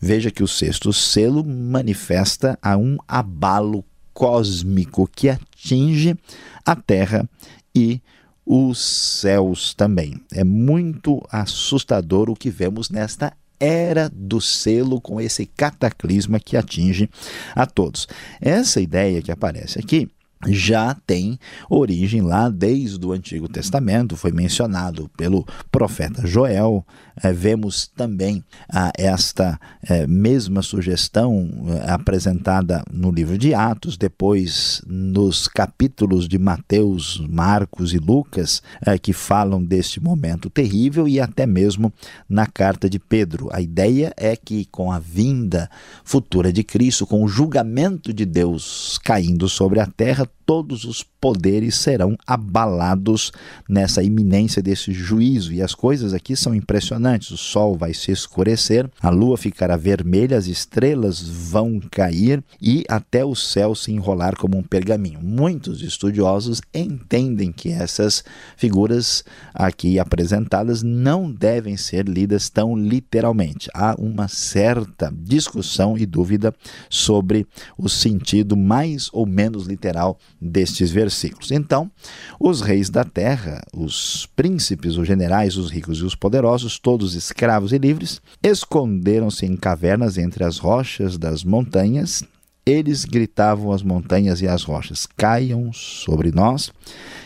Veja 0.00 0.30
que 0.30 0.42
o 0.42 0.48
sexto 0.48 0.92
selo 0.92 1.44
manifesta 1.44 2.58
a 2.60 2.76
um 2.76 2.98
abalo 3.06 3.84
cósmico 4.12 5.08
que 5.08 5.28
atinge 5.28 6.16
a 6.64 6.74
terra 6.74 7.28
e 7.74 8.00
os 8.46 8.78
céus 8.78 9.74
também. 9.74 10.20
É 10.32 10.44
muito 10.44 11.22
assustador 11.30 12.28
o 12.28 12.36
que 12.36 12.50
vemos 12.50 12.90
nesta 12.90 13.32
era 13.58 14.10
do 14.12 14.40
selo 14.40 15.00
com 15.00 15.20
esse 15.20 15.46
cataclisma 15.46 16.38
que 16.40 16.56
atinge 16.56 17.08
a 17.54 17.64
todos. 17.64 18.06
Essa 18.40 18.80
ideia 18.80 19.22
que 19.22 19.32
aparece 19.32 19.78
aqui 19.78 20.10
já 20.48 20.94
tem 21.06 21.38
origem 21.68 22.20
lá 22.20 22.48
desde 22.48 23.04
o 23.04 23.12
Antigo 23.12 23.48
Testamento, 23.48 24.16
foi 24.16 24.32
mencionado 24.32 25.10
pelo 25.16 25.46
profeta 25.70 26.26
Joel. 26.26 26.84
É, 27.22 27.32
vemos 27.32 27.86
também 27.96 28.42
ah, 28.68 28.90
esta 28.98 29.58
é, 29.88 30.04
mesma 30.04 30.62
sugestão 30.62 31.48
é, 31.68 31.92
apresentada 31.92 32.82
no 32.92 33.10
livro 33.12 33.38
de 33.38 33.54
Atos, 33.54 33.96
depois 33.96 34.82
nos 34.84 35.46
capítulos 35.46 36.26
de 36.26 36.38
Mateus, 36.38 37.24
Marcos 37.28 37.94
e 37.94 37.98
Lucas, 37.98 38.62
que 39.00 39.12
falam 39.12 39.62
deste 39.62 40.00
momento 40.00 40.50
terrível, 40.50 41.06
e 41.06 41.20
até 41.20 41.46
mesmo 41.46 41.92
na 42.28 42.46
carta 42.46 42.90
de 42.90 42.98
Pedro. 42.98 43.48
A 43.52 43.60
ideia 43.60 44.12
é 44.16 44.34
que 44.34 44.64
com 44.66 44.90
a 44.90 44.98
vinda 44.98 45.70
futura 46.02 46.52
de 46.52 46.64
Cristo, 46.64 47.06
com 47.06 47.22
o 47.22 47.28
julgamento 47.28 48.12
de 48.12 48.24
Deus 48.24 48.98
caindo 49.04 49.48
sobre 49.48 49.80
a 49.80 49.86
terra, 49.86 50.28
todos 50.46 50.84
os 50.84 51.02
poderes 51.02 51.76
serão 51.76 52.16
abalados 52.26 53.32
nessa 53.68 54.02
iminência 54.02 54.62
desse 54.62 54.92
juízo. 54.92 55.52
E 55.52 55.62
as 55.62 55.74
coisas 55.74 56.12
aqui 56.12 56.36
são 56.36 56.54
impressionantes: 56.54 57.30
o 57.30 57.36
sol 57.36 57.76
vai 57.76 57.94
se 57.94 58.12
escurecer, 58.12 58.90
a 59.00 59.10
lua 59.10 59.36
ficará 59.36 59.76
vermelha, 59.76 60.36
as 60.36 60.46
estrelas 60.46 61.20
vão 61.20 61.80
cair 61.90 62.42
e 62.60 62.84
até 62.88 63.24
o 63.24 63.34
céu 63.34 63.74
se 63.74 63.90
enrolar 63.90 64.36
como 64.36 64.58
um 64.58 64.62
pergaminho. 64.62 65.20
Muitos 65.22 65.82
estudiosos 65.82 66.60
entendem 66.74 67.50
que 67.50 67.70
essas 67.70 68.22
figuras 68.56 69.24
aqui 69.54 69.98
apresentadas 69.98 70.82
não 70.82 71.30
devem 71.30 71.76
ser 71.76 72.06
lidas 72.06 72.48
tão 72.50 72.76
literalmente. 72.76 73.70
Há 73.74 73.94
uma 73.98 74.28
certa 74.28 75.12
discussão 75.16 75.96
e 75.96 76.04
dúvida 76.04 76.54
sobre 76.90 77.46
o 77.78 77.88
sentido 77.88 78.56
mais 78.56 79.08
ou 79.12 79.26
menos 79.26 79.66
literal 79.66 80.18
destes 80.44 80.90
versículos. 80.90 81.50
Então, 81.50 81.90
os 82.38 82.60
reis 82.60 82.90
da 82.90 83.02
terra, 83.02 83.62
os 83.74 84.26
príncipes, 84.36 84.96
os 84.96 85.06
generais, 85.06 85.56
os 85.56 85.70
ricos 85.70 85.98
e 85.98 86.04
os 86.04 86.14
poderosos, 86.14 86.78
todos 86.78 87.14
escravos 87.14 87.72
e 87.72 87.78
livres, 87.78 88.20
esconderam-se 88.42 89.46
em 89.46 89.56
cavernas 89.56 90.18
entre 90.18 90.44
as 90.44 90.58
rochas 90.58 91.16
das 91.16 91.42
montanhas. 91.42 92.22
Eles 92.66 93.04
gritavam 93.04 93.72
às 93.72 93.82
montanhas 93.82 94.40
e 94.40 94.48
às 94.48 94.62
rochas: 94.62 95.06
Caiam 95.06 95.72
sobre 95.72 96.30
nós 96.30 96.70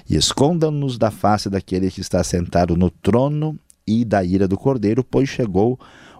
e 0.08 0.16
escondam-nos 0.16 0.96
da 0.96 1.10
face 1.10 1.50
daquele 1.50 1.90
que 1.90 2.00
está 2.00 2.22
sentado 2.22 2.76
no 2.76 2.90
trono 2.90 3.58
e 3.86 4.04
da 4.04 4.22
ira 4.22 4.46
do 4.46 4.56
cordeiro, 4.56 5.02
pois 5.02 5.28
chegou 5.28 5.78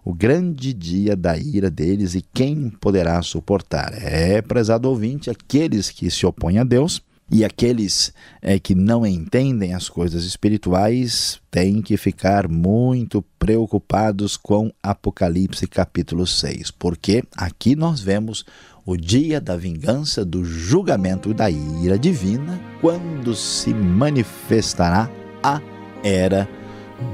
o 0.09 0.15
grande 0.15 0.73
dia 0.73 1.15
da 1.15 1.37
ira 1.37 1.71
deles 1.71 2.15
e 2.15 2.23
quem 2.33 2.71
poderá 2.71 3.21
suportar? 3.21 3.93
É, 3.93 4.41
prezado 4.41 4.88
ouvinte, 4.88 5.29
aqueles 5.29 5.91
que 5.91 6.11
se 6.11 6.25
opõem 6.25 6.57
a 6.57 6.65
Deus 6.65 7.03
e 7.31 7.45
aqueles 7.45 8.15
é, 8.41 8.59
que 8.59 8.75
não 8.75 9.07
entendem 9.07 9.75
as 9.75 9.87
coisas 9.87 10.25
espirituais 10.25 11.38
têm 11.50 11.83
que 11.83 11.99
ficar 11.99 12.49
muito 12.49 13.23
preocupados 13.38 14.35
com 14.35 14.73
Apocalipse 14.83 15.67
capítulo 15.67 16.27
6, 16.27 16.71
porque 16.71 17.23
aqui 17.37 17.77
nós 17.77 18.00
vemos 18.00 18.47
o 18.87 18.97
dia 18.97 19.38
da 19.38 19.59
vingança, 19.59 20.25
do 20.25 20.43
julgamento 20.43 21.35
da 21.35 21.50
ira 21.50 21.99
divina, 21.99 22.59
quando 22.81 23.35
se 23.35 23.75
manifestará 23.75 25.11
a 25.43 25.61
era 26.03 26.49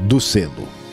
do 0.07 0.21
selo. 0.21 0.84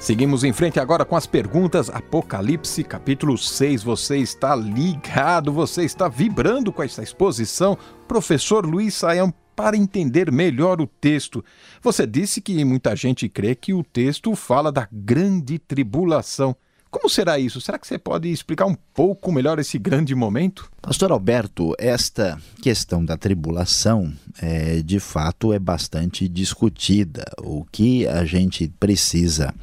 Seguimos 0.00 0.44
em 0.44 0.52
frente 0.52 0.80
agora 0.80 1.04
com 1.04 1.14
as 1.14 1.26
perguntas. 1.26 1.90
Apocalipse, 1.90 2.82
capítulo 2.82 3.36
6. 3.36 3.82
Você 3.82 4.16
está 4.16 4.56
ligado, 4.56 5.52
você 5.52 5.84
está 5.84 6.08
vibrando 6.08 6.72
com 6.72 6.82
essa 6.82 7.02
exposição. 7.02 7.76
Professor 8.08 8.64
Luiz 8.64 8.94
Saião, 8.94 9.30
para 9.54 9.76
entender 9.76 10.32
melhor 10.32 10.80
o 10.80 10.86
texto. 10.86 11.44
Você 11.82 12.06
disse 12.06 12.40
que 12.40 12.64
muita 12.64 12.96
gente 12.96 13.28
crê 13.28 13.54
que 13.54 13.74
o 13.74 13.84
texto 13.84 14.34
fala 14.34 14.72
da 14.72 14.88
grande 14.90 15.58
tribulação. 15.58 16.56
Como 16.90 17.08
será 17.08 17.38
isso? 17.38 17.60
Será 17.60 17.78
que 17.78 17.86
você 17.86 17.98
pode 17.98 18.28
explicar 18.28 18.66
um 18.66 18.74
pouco 18.74 19.30
melhor 19.30 19.58
esse 19.60 19.78
grande 19.78 20.12
momento? 20.14 20.70
Pastor 20.82 21.12
Alberto, 21.12 21.72
esta 21.78 22.36
questão 22.60 23.04
da 23.04 23.16
tribulação, 23.16 24.12
é, 24.42 24.82
de 24.82 24.98
fato, 24.98 25.52
é 25.52 25.58
bastante 25.58 26.28
discutida. 26.28 27.24
O 27.38 27.64
que 27.64 28.08
a 28.08 28.24
gente 28.24 28.68
precisa 28.80 29.54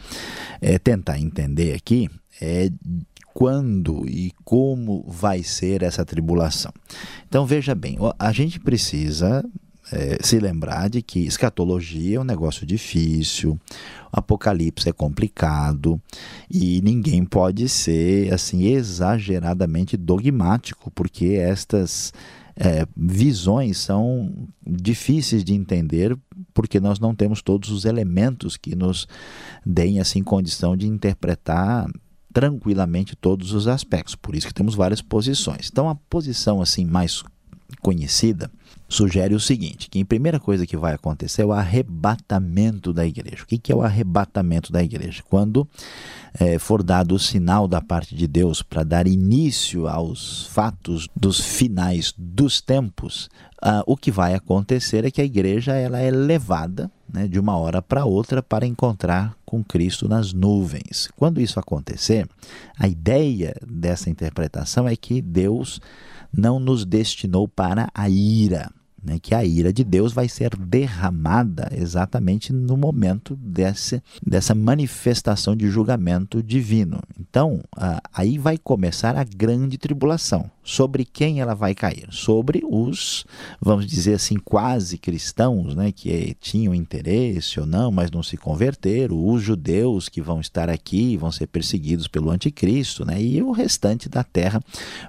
é, 0.61 0.79
tentar 0.79 1.19
entender 1.19 1.73
aqui 1.73 2.09
é 2.41 2.71
quando 3.33 4.07
e 4.07 4.31
como 4.43 5.03
vai 5.07 5.43
ser 5.43 5.83
essa 5.83 6.05
tribulação. 6.05 6.71
Então 7.27 7.45
veja 7.45 7.75
bem, 7.75 7.97
a 8.17 8.31
gente 8.31 8.59
precisa 8.59 9.43
é, 9.91 10.17
se 10.21 10.39
lembrar 10.39 10.89
de 10.89 11.01
que 11.01 11.25
escatologia 11.25 12.17
é 12.17 12.19
um 12.19 12.23
negócio 12.23 12.65
difícil, 12.65 13.59
Apocalipse 14.11 14.89
é 14.89 14.93
complicado 14.93 16.01
e 16.49 16.81
ninguém 16.81 17.23
pode 17.23 17.69
ser 17.69 18.33
assim 18.33 18.65
exageradamente 18.65 19.95
dogmático, 19.95 20.91
porque 20.91 21.35
estas 21.35 22.13
é, 22.55 22.85
visões 22.95 23.77
são 23.77 24.33
difíceis 24.65 25.43
de 25.43 25.53
entender 25.53 26.17
porque 26.53 26.79
nós 26.79 26.99
não 26.99 27.13
temos 27.13 27.41
todos 27.41 27.69
os 27.69 27.85
elementos 27.85 28.57
que 28.57 28.75
nos 28.75 29.07
deem 29.65 29.99
assim 29.99 30.23
condição 30.23 30.75
de 30.75 30.87
interpretar 30.87 31.87
tranquilamente 32.33 33.15
todos 33.15 33.53
os 33.53 33.67
aspectos. 33.67 34.15
Por 34.15 34.35
isso 34.35 34.47
que 34.47 34.53
temos 34.53 34.75
várias 34.75 35.01
posições. 35.01 35.69
Então 35.71 35.87
a 35.87 35.95
posição 35.95 36.61
assim 36.61 36.85
mais 36.85 37.23
conhecida 37.81 38.49
sugere 38.89 39.35
o 39.35 39.39
seguinte: 39.39 39.89
que 39.89 40.01
a 40.01 40.05
primeira 40.05 40.39
coisa 40.39 40.65
que 40.65 40.77
vai 40.77 40.93
acontecer 40.93 41.41
é 41.41 41.45
o 41.45 41.51
arrebatamento 41.51 42.93
da 42.93 43.05
igreja. 43.05 43.43
O 43.43 43.45
que 43.45 43.71
é 43.71 43.75
o 43.75 43.81
arrebatamento 43.81 44.71
da 44.71 44.83
igreja? 44.83 45.23
Quando 45.29 45.67
é, 46.39 46.57
for 46.57 46.81
dado 46.81 47.15
o 47.15 47.19
sinal 47.19 47.67
da 47.67 47.81
parte 47.81 48.15
de 48.15 48.27
Deus 48.27 48.61
para 48.61 48.83
dar 48.83 49.07
início 49.07 49.87
aos 49.87 50.47
fatos 50.47 51.07
dos 51.15 51.39
finais 51.39 52.13
dos 52.17 52.61
tempos, 52.61 53.29
ah, 53.61 53.83
o 53.85 53.97
que 53.97 54.11
vai 54.11 54.33
acontecer 54.33 55.03
é 55.03 55.11
que 55.11 55.21
a 55.21 55.25
igreja 55.25 55.73
ela 55.73 55.99
é 55.99 56.11
levada 56.11 56.91
né, 57.11 57.27
de 57.27 57.39
uma 57.39 57.57
hora 57.57 57.81
para 57.81 58.05
outra 58.05 58.43
para 58.43 58.65
encontrar 58.65 59.35
com 59.45 59.63
Cristo 59.63 60.07
nas 60.07 60.33
nuvens. 60.33 61.09
Quando 61.15 61.41
isso 61.41 61.59
acontecer, 61.59 62.27
a 62.77 62.87
ideia 62.87 63.55
dessa 63.65 64.09
interpretação 64.09 64.87
é 64.87 64.95
que 64.95 65.21
Deus 65.21 65.81
não 66.31 66.59
nos 66.59 66.85
destinou 66.85 67.47
para 67.47 67.89
a 67.93 68.09
ira 68.09 68.71
né, 69.07 69.19
que 69.19 69.33
a 69.33 69.43
ira 69.45 69.71
de 69.71 69.83
Deus 69.83 70.11
vai 70.11 70.27
ser 70.27 70.55
derramada 70.55 71.69
exatamente 71.71 72.51
no 72.51 72.75
momento 72.75 73.35
desse, 73.37 74.03
dessa 74.25 74.53
manifestação 74.53 75.55
de 75.55 75.69
julgamento 75.69 76.43
divino. 76.43 76.99
Então, 77.17 77.61
ah, 77.75 78.01
aí 78.13 78.37
vai 78.37 78.57
começar 78.57 79.15
a 79.15 79.23
grande 79.23 79.77
tribulação. 79.77 80.51
Sobre 80.67 81.05
quem 81.05 81.39
ela 81.39 81.53
vai 81.53 81.73
cair? 81.73 82.09
Sobre 82.11 82.61
os, 82.69 83.25
vamos 83.61 83.87
dizer 83.87 84.15
assim, 84.15 84.35
quase 84.35 84.97
cristãos, 84.97 85.73
né, 85.73 85.93
que 85.93 86.35
tinham 86.41 86.75
interesse 86.75 87.57
ou 87.57 87.65
não, 87.65 87.89
mas 87.89 88.11
não 88.11 88.21
se 88.21 88.35
converteram, 88.35 89.25
os 89.29 89.41
judeus 89.41 90.09
que 90.09 90.21
vão 90.21 90.41
estar 90.41 90.69
aqui 90.69 91.15
vão 91.15 91.31
ser 91.31 91.47
perseguidos 91.47 92.09
pelo 92.09 92.29
anticristo, 92.29 93.05
né, 93.05 93.21
e 93.21 93.41
o 93.41 93.51
restante 93.51 94.09
da 94.09 94.25
terra 94.25 94.61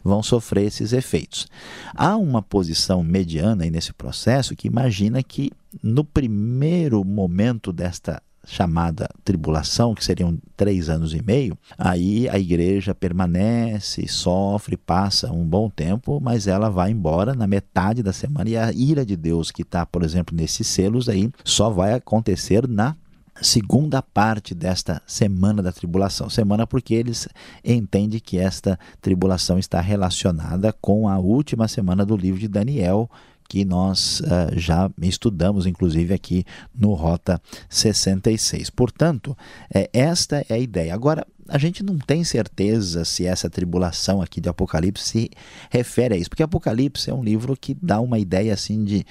vão 0.04 0.22
sofrer 0.22 0.66
esses 0.66 0.92
efeitos. 0.92 1.48
Há 1.92 2.16
uma 2.16 2.40
posição 2.40 3.02
mediana 3.02 3.68
nesse 3.68 3.92
processo 3.92 4.54
que 4.54 4.68
imagina 4.68 5.20
que 5.24 5.50
no 5.82 6.04
primeiro 6.04 7.04
momento 7.04 7.72
desta 7.72 8.22
chamada 8.48 9.08
tribulação, 9.22 9.94
que 9.94 10.02
seriam 10.02 10.38
três 10.56 10.88
anos 10.88 11.12
e 11.12 11.22
meio, 11.22 11.56
aí 11.76 12.28
a 12.28 12.38
igreja 12.38 12.94
permanece, 12.94 14.08
sofre, 14.08 14.76
passa 14.76 15.30
um 15.30 15.44
bom 15.44 15.68
tempo, 15.68 16.18
mas 16.20 16.46
ela 16.46 16.70
vai 16.70 16.90
embora 16.90 17.34
na 17.34 17.46
metade 17.46 18.02
da 18.02 18.12
semana 18.12 18.48
e 18.48 18.56
a 18.56 18.72
ira 18.72 19.04
de 19.04 19.16
Deus 19.16 19.50
que 19.50 19.62
está, 19.62 19.84
por 19.84 20.02
exemplo, 20.02 20.34
nesses 20.34 20.66
selos 20.66 21.08
aí, 21.08 21.30
só 21.44 21.68
vai 21.68 21.92
acontecer 21.92 22.66
na 22.66 22.96
segunda 23.40 24.02
parte 24.02 24.54
desta 24.54 25.00
semana 25.06 25.62
da 25.62 25.70
tribulação. 25.70 26.28
Semana 26.30 26.66
porque 26.66 26.94
eles 26.94 27.28
entendem 27.62 28.18
que 28.18 28.38
esta 28.38 28.78
tribulação 29.00 29.58
está 29.58 29.80
relacionada 29.80 30.72
com 30.72 31.06
a 31.08 31.18
última 31.18 31.68
semana 31.68 32.04
do 32.04 32.16
livro 32.16 32.40
de 32.40 32.48
Daniel, 32.48 33.08
que 33.48 33.64
nós 33.64 34.20
uh, 34.20 34.56
já 34.56 34.90
estudamos, 35.00 35.66
inclusive 35.66 36.12
aqui 36.12 36.44
no 36.74 36.92
Rota 36.92 37.40
66. 37.68 38.70
Portanto, 38.70 39.36
é, 39.74 39.88
esta 39.92 40.44
é 40.48 40.54
a 40.54 40.58
ideia. 40.58 40.94
Agora, 40.94 41.26
a 41.48 41.58
gente 41.58 41.82
não 41.82 41.98
tem 41.98 42.22
certeza 42.22 43.04
se 43.04 43.26
essa 43.26 43.48
tribulação 43.48 44.20
aqui 44.20 44.40
de 44.40 44.48
Apocalipse 44.48 45.04
se 45.04 45.30
refere 45.70 46.14
a 46.14 46.16
isso, 46.18 46.28
porque 46.28 46.42
Apocalipse 46.42 47.10
é 47.10 47.14
um 47.14 47.24
livro 47.24 47.56
que 47.56 47.74
dá 47.80 48.00
uma 48.00 48.18
ideia 48.18 48.52
assim 48.52 48.84
de 48.84 49.04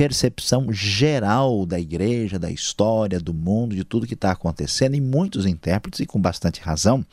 percepção 0.00 0.72
geral 0.72 1.66
da 1.66 1.78
igreja, 1.78 2.38
da 2.38 2.50
história, 2.50 3.20
do 3.20 3.34
mundo, 3.34 3.76
de 3.76 3.84
tudo 3.84 4.06
que 4.06 4.14
está 4.14 4.30
acontecendo, 4.30 4.94
e 4.94 5.00
muitos 5.00 5.44
intérpretes, 5.44 6.00
e 6.00 6.06
com 6.06 6.18
bastante 6.18 6.58
razão, 6.58 7.04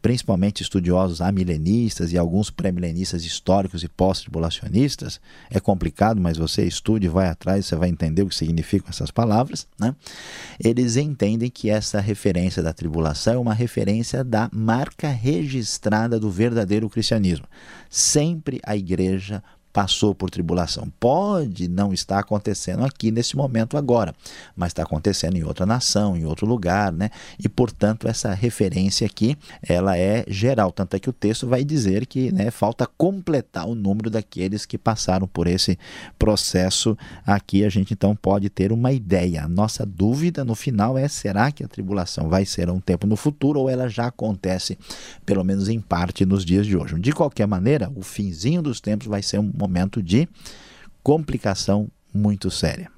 principalmente 0.00 0.60
estudiosos 0.60 1.20
amilenistas 1.20 2.12
e 2.12 2.18
alguns 2.18 2.50
pré-milenistas 2.50 3.24
históricos 3.24 3.84
e 3.84 3.88
pós-tribulacionistas, 3.88 5.20
é 5.50 5.60
complicado, 5.60 6.20
mas 6.20 6.36
você 6.36 6.64
estude, 6.64 7.06
vai 7.06 7.28
atrás, 7.28 7.66
você 7.66 7.76
vai 7.76 7.88
entender 7.88 8.22
o 8.22 8.28
que 8.28 8.34
significam 8.34 8.90
essas 8.90 9.12
palavras, 9.12 9.68
né? 9.78 9.94
eles 10.58 10.96
entendem 10.96 11.48
que 11.48 11.70
essa 11.70 12.00
referência 12.00 12.60
da 12.60 12.72
tribulação 12.72 13.34
é 13.34 13.38
uma 13.38 13.54
referência 13.54 14.21
da 14.22 14.48
marca 14.52 15.08
registrada 15.08 16.18
do 16.18 16.30
verdadeiro 16.30 16.88
cristianismo. 16.88 17.46
Sempre 17.88 18.60
a 18.64 18.76
igreja 18.76 19.42
passou 19.72 20.14
por 20.14 20.30
tribulação. 20.30 20.92
Pode 21.00 21.66
não 21.68 21.92
estar 21.92 22.18
acontecendo 22.18 22.84
aqui 22.84 23.10
nesse 23.10 23.36
momento 23.36 23.76
agora, 23.76 24.14
mas 24.54 24.68
está 24.68 24.82
acontecendo 24.82 25.36
em 25.36 25.44
outra 25.44 25.64
nação, 25.64 26.16
em 26.16 26.24
outro 26.24 26.46
lugar, 26.46 26.92
né? 26.92 27.10
E 27.38 27.48
portanto 27.48 28.06
essa 28.06 28.34
referência 28.34 29.06
aqui, 29.06 29.36
ela 29.62 29.96
é 29.96 30.24
geral, 30.28 30.70
tanto 30.70 30.94
é 30.94 30.98
que 30.98 31.08
o 31.08 31.12
texto 31.12 31.46
vai 31.46 31.64
dizer 31.64 32.06
que, 32.06 32.30
né, 32.32 32.50
falta 32.50 32.86
completar 32.86 33.66
o 33.66 33.74
número 33.74 34.10
daqueles 34.10 34.66
que 34.66 34.76
passaram 34.76 35.26
por 35.26 35.46
esse 35.46 35.78
processo. 36.18 36.96
Aqui 37.26 37.64
a 37.64 37.68
gente 37.68 37.94
então 37.94 38.14
pode 38.14 38.50
ter 38.50 38.72
uma 38.72 38.92
ideia. 38.92 39.44
A 39.44 39.48
nossa 39.48 39.86
dúvida 39.86 40.44
no 40.44 40.54
final 40.54 40.98
é 40.98 41.08
será 41.08 41.50
que 41.50 41.64
a 41.64 41.68
tribulação 41.68 42.28
vai 42.28 42.44
ser 42.44 42.68
um 42.68 42.80
tempo 42.80 43.06
no 43.06 43.16
futuro 43.16 43.60
ou 43.60 43.70
ela 43.70 43.88
já 43.88 44.06
acontece 44.06 44.78
pelo 45.24 45.44
menos 45.44 45.68
em 45.68 45.80
parte 45.80 46.26
nos 46.26 46.44
dias 46.44 46.66
de 46.66 46.76
hoje. 46.76 46.98
De 46.98 47.12
qualquer 47.12 47.46
maneira, 47.46 47.90
o 47.94 48.02
finzinho 48.02 48.60
dos 48.60 48.80
tempos 48.80 49.06
vai 49.06 49.22
ser 49.22 49.38
um 49.38 49.50
momento 49.62 50.02
de 50.02 50.28
complicação 51.02 51.88
muito 52.12 52.50
séria. 52.50 52.90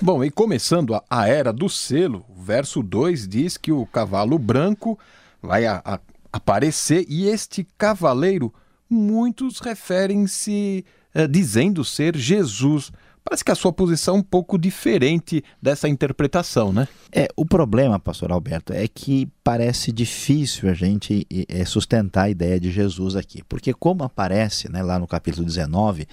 Bom, 0.00 0.24
e 0.24 0.30
começando 0.30 0.94
a, 0.94 1.04
a 1.10 1.28
era 1.28 1.52
do 1.52 1.68
selo, 1.68 2.24
o 2.28 2.42
verso 2.42 2.82
2 2.82 3.28
diz 3.28 3.56
que 3.56 3.70
o 3.70 3.84
cavalo 3.86 4.38
branco 4.38 4.98
vai 5.42 5.66
a, 5.66 5.82
a, 5.84 6.00
aparecer 6.32 7.04
e 7.08 7.28
este 7.28 7.66
cavaleiro, 7.76 8.52
muitos 8.88 9.60
referem-se 9.60 10.84
eh, 11.14 11.26
dizendo 11.26 11.84
ser 11.84 12.16
Jesus. 12.16 12.90
Parece 13.28 13.44
que 13.44 13.52
a 13.52 13.54
sua 13.54 13.74
posição 13.74 14.16
é 14.16 14.18
um 14.20 14.22
pouco 14.22 14.56
diferente 14.56 15.44
dessa 15.60 15.86
interpretação, 15.86 16.72
né? 16.72 16.88
É, 17.12 17.28
o 17.36 17.44
problema, 17.44 18.00
pastor 18.00 18.32
Alberto, 18.32 18.72
é 18.72 18.88
que 18.88 19.28
parece 19.44 19.92
difícil 19.92 20.70
a 20.70 20.72
gente 20.72 21.26
é, 21.46 21.62
sustentar 21.66 22.22
a 22.22 22.30
ideia 22.30 22.58
de 22.58 22.70
Jesus 22.70 23.16
aqui, 23.16 23.42
porque 23.46 23.74
como 23.74 24.02
aparece 24.02 24.72
né, 24.72 24.82
lá 24.82 24.98
no 24.98 25.06
capítulo 25.06 25.44
19, 25.44 26.08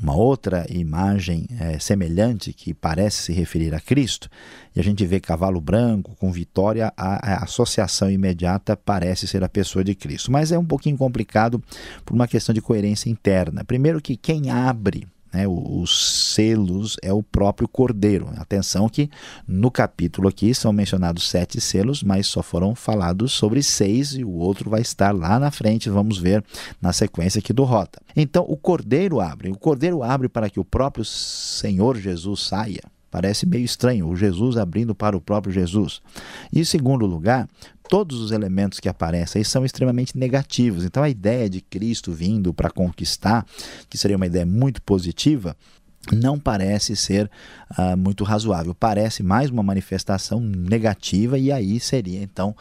uma 0.00 0.16
outra 0.16 0.66
imagem 0.68 1.46
é, 1.60 1.78
semelhante 1.78 2.52
que 2.52 2.74
parece 2.74 3.22
se 3.22 3.32
referir 3.32 3.72
a 3.72 3.80
Cristo, 3.80 4.28
e 4.74 4.80
a 4.80 4.82
gente 4.82 5.06
vê 5.06 5.20
cavalo 5.20 5.60
branco 5.60 6.16
com 6.16 6.32
vitória, 6.32 6.92
a, 6.96 7.34
a 7.34 7.44
associação 7.44 8.10
imediata 8.10 8.76
parece 8.76 9.28
ser 9.28 9.44
a 9.44 9.48
pessoa 9.48 9.84
de 9.84 9.94
Cristo. 9.94 10.32
Mas 10.32 10.50
é 10.50 10.58
um 10.58 10.66
pouquinho 10.66 10.96
complicado 10.96 11.62
por 12.04 12.14
uma 12.14 12.26
questão 12.26 12.52
de 12.52 12.60
coerência 12.60 13.08
interna. 13.08 13.62
Primeiro 13.62 14.02
que 14.02 14.16
quem 14.16 14.50
abre 14.50 15.06
né, 15.38 15.46
os 15.46 16.34
selos 16.34 16.96
é 17.00 17.12
o 17.12 17.22
próprio 17.22 17.68
cordeiro. 17.68 18.28
Atenção 18.38 18.88
que 18.88 19.08
no 19.46 19.70
capítulo 19.70 20.26
aqui 20.26 20.52
são 20.52 20.72
mencionados 20.72 21.28
sete 21.28 21.60
selos, 21.60 22.02
mas 22.02 22.26
só 22.26 22.42
foram 22.42 22.74
falados 22.74 23.32
sobre 23.32 23.62
seis 23.62 24.14
e 24.14 24.24
o 24.24 24.32
outro 24.32 24.68
vai 24.68 24.80
estar 24.80 25.14
lá 25.14 25.38
na 25.38 25.52
frente, 25.52 25.88
vamos 25.88 26.18
ver 26.18 26.44
na 26.82 26.92
sequência 26.92 27.38
aqui 27.38 27.52
do 27.52 27.62
Rota. 27.62 28.00
Então 28.16 28.44
o 28.48 28.56
cordeiro 28.56 29.20
abre, 29.20 29.48
o 29.48 29.56
cordeiro 29.56 30.02
abre 30.02 30.28
para 30.28 30.50
que 30.50 30.58
o 30.58 30.64
próprio 30.64 31.04
Senhor 31.04 31.96
Jesus 31.96 32.40
saia. 32.40 32.82
Parece 33.08 33.46
meio 33.46 33.64
estranho, 33.64 34.08
o 34.08 34.16
Jesus 34.16 34.56
abrindo 34.56 34.94
para 34.94 35.16
o 35.16 35.20
próprio 35.20 35.52
Jesus. 35.52 36.02
E 36.52 36.60
em 36.60 36.64
segundo 36.64 37.06
lugar, 37.06 37.48
todos 37.88 38.20
os 38.20 38.30
elementos 38.30 38.80
que 38.80 38.88
aparecem 38.88 39.40
aí 39.40 39.44
são 39.44 39.64
extremamente 39.64 40.16
negativos. 40.16 40.84
Então 40.84 41.02
a 41.02 41.08
ideia 41.08 41.48
de 41.48 41.60
Cristo 41.60 42.12
vindo 42.12 42.52
para 42.52 42.70
conquistar, 42.70 43.46
que 43.88 43.98
seria 43.98 44.16
uma 44.16 44.26
ideia 44.26 44.46
muito 44.46 44.82
positiva, 44.82 45.56
não 46.12 46.38
parece 46.38 46.96
ser 46.96 47.30
uh, 47.78 47.96
muito 47.96 48.24
razoável. 48.24 48.74
Parece 48.74 49.22
mais 49.22 49.50
uma 49.50 49.62
manifestação 49.62 50.40
negativa, 50.40 51.38
e 51.38 51.52
aí 51.52 51.78
seria 51.80 52.22
então 52.22 52.54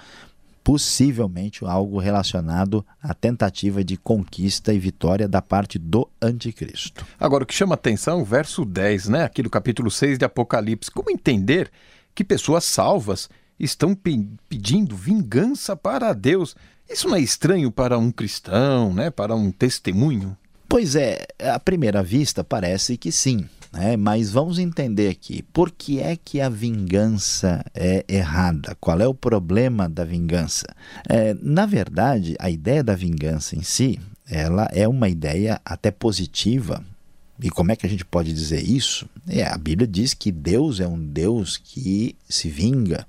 possivelmente 0.64 1.64
algo 1.64 1.98
relacionado 1.98 2.86
à 3.02 3.14
tentativa 3.14 3.86
de 3.86 3.96
conquista 3.96 4.74
e 4.74 4.80
vitória 4.80 5.26
da 5.26 5.42
parte 5.42 5.80
do 5.80 6.10
anticristo. 6.22 7.06
Agora, 7.18 7.46
o 7.46 7.48
que 7.48 7.54
chama 7.54 7.76
atenção, 7.76 8.26
verso 8.26 8.66
10, 8.66 9.08
né? 9.08 9.24
Aqui 9.24 9.42
do 9.42 9.50
capítulo 9.50 9.90
6 9.90 10.18
de 10.20 10.26
Apocalipse. 10.26 10.92
Como 10.92 11.10
entender 11.10 11.72
que 12.14 12.22
pessoas 12.22 12.66
salvas 12.66 13.30
estão 13.60 13.96
pe 13.96 14.28
pedindo 14.48 14.96
vingança 14.96 15.76
para 15.76 16.14
Deus? 16.14 16.56
Isso 16.90 17.08
não 17.08 17.16
é 17.16 17.22
estranho 17.22 17.72
para 17.72 17.98
um 17.98 18.12
cristão, 18.12 18.94
né? 18.94 19.10
Para 19.10 19.36
um 19.36 19.52
testemunho? 19.52 20.38
Pois 20.70 20.96
é, 20.96 21.26
à 21.40 21.60
primeira 21.60 22.04
vista 22.04 22.44
parece 22.44 22.98
que 22.98 23.12
sim. 23.12 23.48
Né? 23.72 23.98
Mas 23.98 24.32
vamos 24.32 24.60
entender 24.60 25.10
aqui, 25.10 25.42
por 25.54 25.72
que 25.72 26.00
é 26.00 26.16
que 26.16 26.40
a 26.42 26.50
vingança 26.50 27.64
é 27.74 28.06
errada? 28.08 28.76
Qual 28.80 29.00
é 29.00 29.08
o 29.08 29.14
problema 29.14 29.90
da 29.90 30.04
vingança? 30.04 30.66
É, 31.08 31.36
na 31.42 31.66
verdade, 31.66 32.36
a 32.40 32.50
ideia 32.50 32.84
da 32.84 32.96
vingança 32.96 33.56
em 33.56 33.64
si, 33.64 34.00
ela 34.30 34.68
é 34.72 34.88
uma 34.88 35.10
ideia 35.10 35.62
até 35.66 35.92
positiva, 35.92 36.84
e 37.42 37.50
como 37.50 37.72
é 37.72 37.76
que 37.76 37.86
a 37.86 37.90
gente 37.90 38.04
pode 38.04 38.34
dizer 38.34 38.62
isso? 38.68 39.08
É, 39.28 39.46
a 39.46 39.58
Bíblia 39.58 39.88
diz 39.88 40.14
que 40.14 40.32
Deus 40.32 40.80
é 40.80 40.88
um 40.88 41.00
Deus 41.00 41.56
que 41.56 42.16
se 42.28 42.50
vinga 42.50 43.06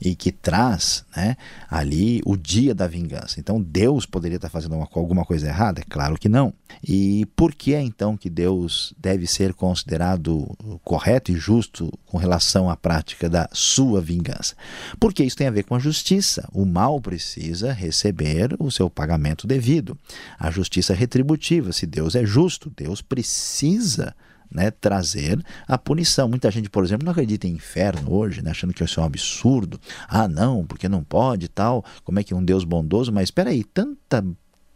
e 0.00 0.14
que 0.14 0.30
traz 0.30 1.04
né, 1.16 1.36
ali 1.70 2.20
o 2.24 2.36
dia 2.36 2.74
da 2.74 2.86
vingança. 2.86 3.40
Então 3.40 3.60
Deus 3.60 4.06
poderia 4.06 4.36
estar 4.36 4.48
fazendo 4.48 4.76
uma, 4.76 4.88
alguma 4.92 5.24
coisa 5.24 5.46
errada? 5.46 5.80
É 5.80 5.84
claro 5.88 6.18
que 6.18 6.28
não. 6.28 6.52
E 6.82 7.26
por 7.36 7.54
que 7.54 7.74
é 7.74 7.80
então 7.80 8.16
que 8.16 8.28
Deus 8.28 8.94
deve 8.98 9.26
ser 9.26 9.54
considerado 9.54 10.46
correto 10.84 11.32
e 11.32 11.36
justo 11.36 11.92
com 12.06 12.18
relação 12.18 12.68
à 12.68 12.76
prática 12.76 13.28
da 13.28 13.48
sua 13.52 14.00
vingança? 14.00 14.54
Porque 15.00 15.24
isso 15.24 15.36
tem 15.36 15.46
a 15.46 15.52
ver 15.52 15.64
com 15.64 15.74
a 15.74 15.78
justiça. 15.78 16.48
O 16.52 16.64
mal 16.64 17.00
precisa 17.00 17.72
receber 17.72 18.54
o 18.58 18.70
seu 18.70 18.90
pagamento 18.90 19.46
devido. 19.46 19.96
A 20.38 20.50
justiça 20.50 20.94
retributiva. 20.94 21.72
Se 21.72 21.86
Deus 21.86 22.14
é 22.14 22.24
justo, 22.24 22.72
Deus 22.76 23.00
precisa 23.00 24.14
né, 24.50 24.70
trazer 24.70 25.42
a 25.66 25.76
punição. 25.78 26.28
Muita 26.28 26.50
gente, 26.50 26.70
por 26.70 26.84
exemplo, 26.84 27.04
não 27.04 27.12
acredita 27.12 27.46
em 27.46 27.52
inferno 27.52 28.12
hoje, 28.12 28.42
né, 28.42 28.50
achando 28.50 28.72
que 28.72 28.82
isso 28.82 29.00
é 29.00 29.02
um 29.02 29.06
absurdo. 29.06 29.80
Ah, 30.08 30.28
não, 30.28 30.64
porque 30.64 30.88
não 30.88 31.02
pode 31.02 31.48
tal. 31.48 31.84
Como 32.04 32.18
é 32.18 32.24
que 32.24 32.34
um 32.34 32.44
Deus 32.44 32.64
bondoso? 32.64 33.12
Mas 33.12 33.24
espera 33.24 33.50
aí, 33.50 33.64
tanta 33.64 34.24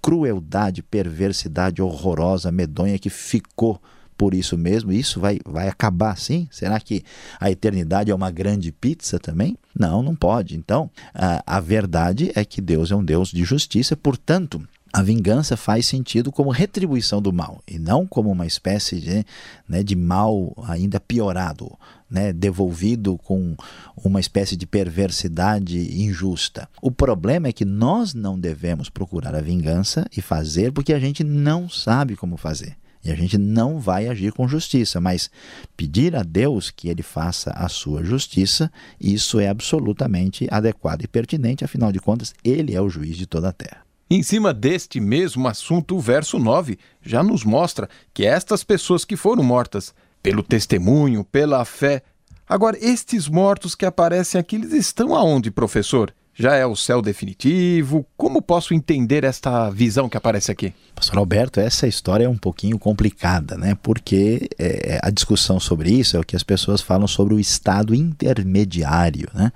crueldade, 0.03 0.83
perversidade 0.83 1.83
horrorosa, 1.83 2.51
medonha 2.51 2.99
que 2.99 3.11
ficou 3.11 3.81
por 4.21 4.35
isso 4.35 4.59
mesmo, 4.59 4.93
isso 4.93 5.19
vai, 5.19 5.39
vai 5.47 5.67
acabar 5.67 6.11
assim? 6.11 6.47
Será 6.51 6.79
que 6.79 7.03
a 7.41 7.51
eternidade 7.51 8.11
é 8.11 8.15
uma 8.15 8.31
grande 8.31 8.71
pizza 8.71 9.19
também? 9.19 9.57
Não, 9.75 10.03
não 10.03 10.15
pode. 10.15 10.55
Então, 10.59 10.91
a, 11.15 11.43
a 11.47 11.59
verdade 11.59 12.31
é 12.35 12.45
que 12.45 12.61
Deus 12.61 12.91
é 12.91 12.95
um 12.95 13.03
Deus 13.03 13.31
de 13.31 13.45
justiça, 13.45 13.97
portanto, 13.97 14.63
a 14.93 15.03
vingança 15.03 15.57
faz 15.57 15.87
sentido 15.87 16.33
como 16.33 16.51
retribuição 16.51 17.23
do 17.23 17.33
mal 17.33 17.63
e 17.69 17.79
não 17.79 18.07
como 18.07 18.31
uma 18.31 18.47
espécie 18.47 19.01
de, 19.01 19.25
né, 19.69 19.83
de 19.83 19.95
mal 19.95 20.53
ainda 20.67 20.99
piorado, 20.99 21.79
né, 22.11 22.33
devolvido 22.33 23.17
com 23.19 23.57
uma 24.03 24.19
espécie 24.19 24.57
de 24.57 24.67
perversidade 24.67 26.03
injusta. 26.03 26.69
O 26.83 26.91
problema 26.91 27.49
é 27.49 27.53
que 27.53 27.65
nós 27.65 28.15
não 28.15 28.39
devemos 28.39 28.91
procurar 28.91 29.35
a 29.35 29.41
vingança 29.41 30.05
e 30.17 30.21
fazer 30.21 30.73
porque 30.73 30.93
a 30.93 30.99
gente 30.99 31.23
não 31.23 31.69
sabe 31.69 32.17
como 32.17 32.37
fazer. 32.37 32.77
E 33.03 33.11
a 33.11 33.15
gente 33.15 33.39
não 33.39 33.79
vai 33.79 34.09
agir 34.09 34.33
com 34.33 34.47
justiça, 34.47 35.01
mas 35.01 35.31
pedir 35.75 36.15
a 36.15 36.23
Deus 36.23 36.71
que 36.71 36.89
ele 36.89 37.03
faça 37.03 37.51
a 37.53 37.67
sua 37.67 38.05
justiça, 38.05 38.71
isso 39.01 39.41
é 39.41 39.49
absolutamente 39.49 40.47
adequado 40.51 41.03
e 41.03 41.09
pertinente, 41.09 41.65
afinal 41.65 41.91
de 41.91 41.99
contas, 41.99 42.35
ele 42.45 42.75
é 42.75 42.81
o 42.81 42.91
juiz 42.91 43.17
de 43.17 43.25
toda 43.25 43.49
a 43.49 43.53
terra. 43.53 43.90
Em 44.13 44.25
cima 44.25 44.53
deste 44.53 44.99
mesmo 44.99 45.47
assunto, 45.47 45.95
o 45.95 46.01
verso 46.01 46.37
9 46.37 46.77
já 47.01 47.23
nos 47.23 47.45
mostra 47.45 47.89
que 48.13 48.27
estas 48.27 48.65
pessoas 48.65 49.05
que 49.05 49.15
foram 49.15 49.45
mortas 49.45 49.95
pelo 50.21 50.43
testemunho, 50.43 51.23
pela 51.23 51.65
fé. 51.65 52.03
Agora, 52.49 52.77
estes 52.81 53.29
mortos 53.29 53.77
que 53.77 53.87
aparecem 53.87 54.41
aqui, 54.41 54.57
eles 54.57 54.73
estão 54.73 55.15
aonde, 55.15 55.53
professor? 55.53 56.13
Já 56.35 56.57
é 56.57 56.67
o 56.67 56.75
céu 56.75 57.01
definitivo? 57.01 58.05
Como 58.17 58.43
posso 58.43 58.75
entender 58.75 59.23
esta 59.23 59.71
visão 59.71 60.09
que 60.09 60.17
aparece 60.17 60.51
aqui? 60.51 60.75
Pastor 60.93 61.19
Alberto, 61.19 61.61
essa 61.61 61.87
história 61.87 62.25
é 62.25 62.29
um 62.29 62.37
pouquinho 62.37 62.81
complicada, 62.81 63.57
né? 63.57 63.77
Porque 63.81 64.49
é, 64.59 64.99
a 65.03 65.11
discussão 65.11 65.61
sobre 65.61 65.91
isso 65.91 66.17
é 66.17 66.21
o 66.21 66.25
que 66.25 66.35
as 66.35 66.43
pessoas 66.43 66.81
falam 66.81 67.07
sobre 67.07 67.35
o 67.35 67.39
estado 67.39 67.95
intermediário, 67.95 69.29
né? 69.33 69.53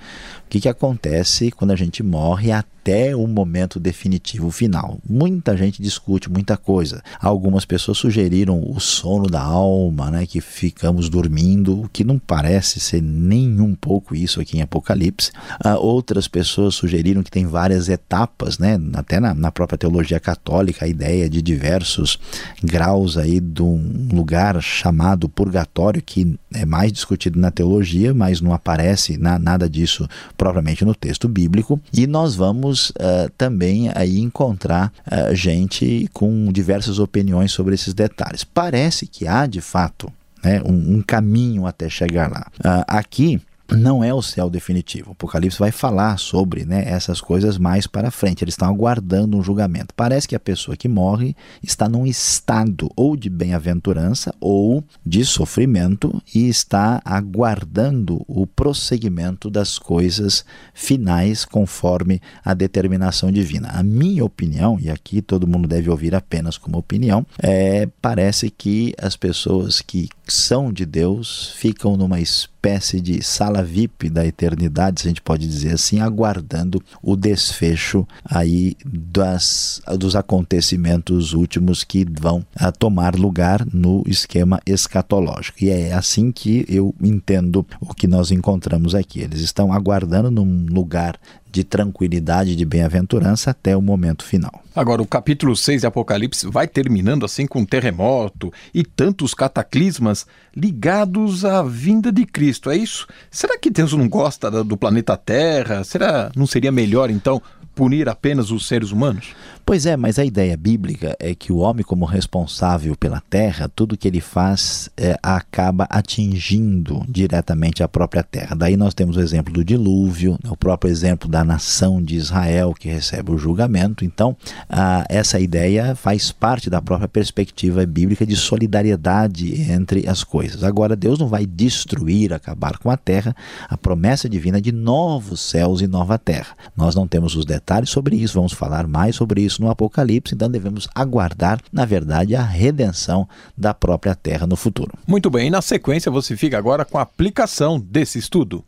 O 0.47 0.49
que, 0.49 0.61
que 0.61 0.69
acontece 0.69 1.51
quando 1.51 1.73
a 1.73 1.77
gente 1.77 2.05
morre 2.05 2.53
até 2.53 2.74
até 2.85 3.16
o 3.16 3.27
momento 3.27 3.81
definitivo 3.81 4.51
final. 4.51 4.99
Muita 5.09 5.57
gente 5.57 5.81
discute 5.81 6.31
muita 6.31 6.55
coisa. 6.55 7.03
Algumas 7.18 7.64
pessoas 7.64 7.97
sugeriram 7.97 8.62
o 8.62 8.79
sono 8.79 9.27
da 9.27 9.40
alma, 9.40 10.11
né, 10.11 10.27
que 10.27 10.38
ficamos 10.38 11.09
dormindo, 11.09 11.81
o 11.81 11.88
que 11.88 12.05
não 12.05 12.18
parece 12.18 12.79
ser 12.79 13.01
nem 13.01 13.59
um 13.59 13.75
pouco 13.75 14.14
isso 14.14 14.38
aqui 14.38 14.59
em 14.59 14.61
Apocalipse. 14.61 15.31
Uh, 15.64 15.79
outras 15.79 16.29
pessoas 16.29 16.75
sugeriram 16.75 17.23
que 17.23 17.31
tem 17.31 17.47
várias 17.47 17.88
etapas, 17.88 18.59
né, 18.59 18.79
até 18.92 19.18
na, 19.18 19.33
na 19.33 19.51
própria 19.51 19.79
teologia 19.79 20.20
católica, 20.20 20.85
a 20.85 20.88
ideia 20.88 21.31
de 21.31 21.40
diversos 21.40 22.18
graus 22.62 23.16
aí 23.16 23.40
de 23.40 23.62
um 23.62 24.09
lugar 24.12 24.62
chamado 24.62 25.27
purgatório, 25.27 26.03
que 26.03 26.38
é 26.53 26.66
mais 26.66 26.92
discutido 26.92 27.40
na 27.40 27.51
teologia, 27.51 28.12
mas 28.12 28.42
não 28.42 28.53
aparece 28.53 29.16
na, 29.16 29.38
nada 29.38 29.70
disso 29.70 30.07
propriamente 30.37 30.85
no 30.85 30.94
texto 30.94 31.27
bíblico. 31.27 31.81
E 31.90 32.07
nós 32.07 32.35
vamos 32.35 32.74
vamos 32.75 32.91
uh, 32.91 33.31
também 33.39 33.91
aí 33.95 34.19
encontrar 34.19 34.93
uh, 35.07 35.35
gente 35.35 36.09
com 36.13 36.51
diversas 36.53 36.99
opiniões 36.99 37.53
sobre 37.53 37.75
esses 37.75 37.95
detalhes. 37.95 38.43
Parece 38.43 39.07
que 39.07 39.27
há 39.27 39.47
de 39.47 39.61
fato 39.61 40.13
né, 40.43 40.61
um, 40.65 40.97
um 40.97 41.03
caminho 41.03 41.67
até 41.67 41.89
chegar 41.89 42.31
lá. 42.31 42.47
Uh, 42.59 42.85
aqui 42.89 43.41
não 43.70 44.05
é 44.05 44.12
o 44.12 44.22
céu 44.22 44.50
definitivo. 44.50 45.11
O 45.11 45.12
Apocalipse 45.12 45.59
vai 45.59 45.70
falar 45.70 46.18
sobre 46.18 46.64
né, 46.64 46.85
essas 46.87 47.20
coisas 47.20 47.57
mais 47.59 47.87
para 47.87 48.11
frente. 48.11 48.44
Eles 48.44 48.55
estão 48.55 48.68
aguardando 48.68 49.37
um 49.37 49.42
julgamento. 49.42 49.94
Parece 49.94 50.29
que 50.29 50.37
a 50.37 50.40
pessoa 50.40 50.77
que 50.77 50.88
morre 50.88 51.35
está 51.62 51.88
num 51.88 52.07
estado 52.07 52.90
ou 52.94 53.16
de 53.16 53.31
bem-aventurança 53.31 54.35
ou 54.40 54.85
de 55.05 55.24
sofrimento 55.24 56.22
e 56.35 56.48
está 56.48 57.00
aguardando 57.05 58.24
o 58.29 58.46
prosseguimento 58.46 59.48
das 59.48 59.79
coisas 59.79 60.44
finais 60.72 61.44
conforme 61.44 62.20
a 62.44 62.55
determinação 62.55 63.33
divina. 63.33 63.68
A 63.68 63.83
minha 63.83 64.24
opinião, 64.24 64.79
e 64.81 64.90
aqui 64.90 65.22
todo 65.22 65.46
mundo 65.46 65.66
deve 65.66 65.90
ouvir 65.90 66.14
apenas 66.14 66.59
como 66.59 66.79
opinião, 66.79 67.27
é, 67.42 67.88
parece 68.00 68.50
que 68.50 68.94
as 68.98 69.16
pessoas 69.16 69.81
que 69.81 70.09
são 70.27 70.72
de 70.72 70.87
Deus 70.87 71.53
ficam 71.57 71.96
numa 71.96 72.20
espécie 72.20 73.00
de 73.00 73.22
sala 73.22 73.54
VIP 73.62 74.09
da 74.11 74.27
eternidade, 74.27 75.01
se 75.01 75.07
a 75.07 75.11
gente 75.11 75.23
pode 75.23 75.47
dizer 75.47 75.75
assim, 75.75 76.01
aguardando 76.01 76.83
o 77.03 77.17
desfecho 77.17 78.07
aí 78.25 78.77
das, 78.85 79.81
dos 79.99 80.17
acontecimentos 80.17 81.33
últimos 81.33 81.85
que 81.85 82.05
vão 82.05 82.45
a, 82.57 82.71
tomar 82.71 83.14
lugar 83.14 83.67
no 83.73 84.03
esquema 84.07 84.61
escatológico. 84.67 85.64
E 85.64 85.71
é 85.71 85.93
assim 85.93 86.31
que 86.31 86.64
eu 86.69 86.95
entendo 87.01 87.67
o 87.81 87.95
que 87.95 88.07
nós 88.07 88.31
encontramos 88.31 88.95
aqui. 88.95 89.21
Eles 89.21 89.40
estão 89.40 89.73
aguardando 89.73 90.31
num 90.31 90.67
lugar 90.71 91.19
de 91.55 91.62
tranquilidade, 91.62 92.57
de 92.57 92.64
bem-aventurança 92.64 93.53
até 93.53 93.77
o 93.77 93.81
momento 93.81 94.25
final. 94.25 94.61
Agora, 94.75 95.01
o 95.01 95.07
capítulo 95.07 95.55
6 95.55 95.83
de 95.83 95.87
Apocalipse 95.87 96.49
vai 96.49 96.67
terminando 96.67 97.25
assim 97.25 97.47
com 97.47 97.61
um 97.61 97.64
terremoto 97.64 98.53
e 98.75 98.83
tantos 98.83 99.35
cataclismas 99.35 100.27
ligados 100.55 101.45
à 101.45 101.62
vinda 101.62 102.11
de 102.11 102.27
Cristo, 102.27 102.71
é 102.71 102.77
isso? 102.77 103.07
Será 103.31 103.57
que 103.57 103.71
Deus 103.71 103.93
não 103.93 104.09
gosta 104.09 104.64
do 104.64 104.77
planeta 104.77 105.17
Terra? 105.17 105.85
Será 105.85 106.33
não 106.35 106.45
seria 106.45 106.73
melhor 106.73 107.09
então 107.09 107.40
punir 107.73 108.09
apenas 108.09 108.51
os 108.51 108.67
seres 108.67 108.90
humanos? 108.90 109.29
Pois 109.66 109.87
é, 109.87 109.96
mas 109.96 110.18
a 110.18 110.24
ideia 110.27 110.59
bíblica 110.59 111.16
é 111.18 111.35
que 111.35 111.50
o 111.50 111.57
homem, 111.57 111.83
como 111.83 112.05
responsável 112.05 112.94
pela 112.94 113.22
terra, 113.31 113.66
tudo 113.74 113.96
que 113.96 114.07
ele 114.07 114.20
faz 114.20 114.90
é, 114.94 115.16
acaba 115.22 115.87
atingindo 115.88 117.03
diretamente 117.09 117.83
a 117.83 117.88
própria 117.88 118.22
terra. 118.22 118.55
Daí 118.55 118.77
nós 118.77 118.92
temos 118.92 119.16
o 119.16 119.22
exemplo 119.22 119.55
do 119.55 119.64
dilúvio, 119.64 120.33
né, 120.44 120.50
o 120.50 120.57
próprio 120.57 120.90
exemplo 120.90 121.31
da 121.31 121.42
nação 121.42 122.03
de 122.03 122.14
Israel 122.14 122.74
que 122.79 122.90
recebe 122.90 123.33
o 123.33 123.38
julgamento. 123.38 124.05
Então, 124.05 124.37
a, 124.68 125.07
essa 125.09 125.40
ideia 125.40 125.94
faz 125.94 126.31
parte 126.31 126.68
da 126.68 126.83
própria 126.83 127.09
perspectiva 127.09 127.87
bíblica 127.87 128.27
de 128.27 128.37
solidariedade 128.37 129.62
entre 129.72 130.07
as 130.07 130.22
coisas. 130.22 130.62
Agora, 130.62 130.94
Deus 130.94 131.18
não 131.18 131.27
vai 131.27 131.46
destruir, 131.46 132.35
acabar 132.35 132.77
com 132.77 132.90
a 132.90 132.98
terra, 132.98 133.35
a 133.66 133.79
promessa 133.79 134.29
divina 134.29 134.61
de 134.61 134.72
novos 134.72 135.40
céus 135.40 135.81
e 135.81 135.87
nova 135.87 136.18
terra. 136.18 136.55
Nós 136.77 136.94
não 136.94 137.09
temos 137.09 137.35
os 137.35 137.46
detalhes 137.46 137.88
sobre 137.88 138.14
isso, 138.16 138.35
vamos 138.35 138.53
falar 138.53 138.87
mais 138.87 139.16
sobre 139.16 139.40
isso 139.40 139.54
isso 139.55 139.62
no 139.62 139.71
Apocalipse, 139.71 140.35
então 140.35 140.51
devemos 140.51 140.88
aguardar, 140.95 141.61
na 141.73 141.85
verdade, 141.85 142.35
a 142.35 142.43
redenção 142.43 143.29
da 143.57 143.73
própria 143.73 144.14
terra 144.14 144.47
no 144.47 144.57
futuro. 144.57 144.93
Muito 145.07 145.31
bem, 145.31 145.47
e 145.47 145.51
na 145.51 145.62
sequência 145.62 146.11
você 146.11 146.37
fica 146.37 146.59
agora 146.59 146.85
com 146.85 146.99
a 146.99 147.03
aplicação 147.03 147.79
desse 147.81 148.19
estudo. 148.19 148.64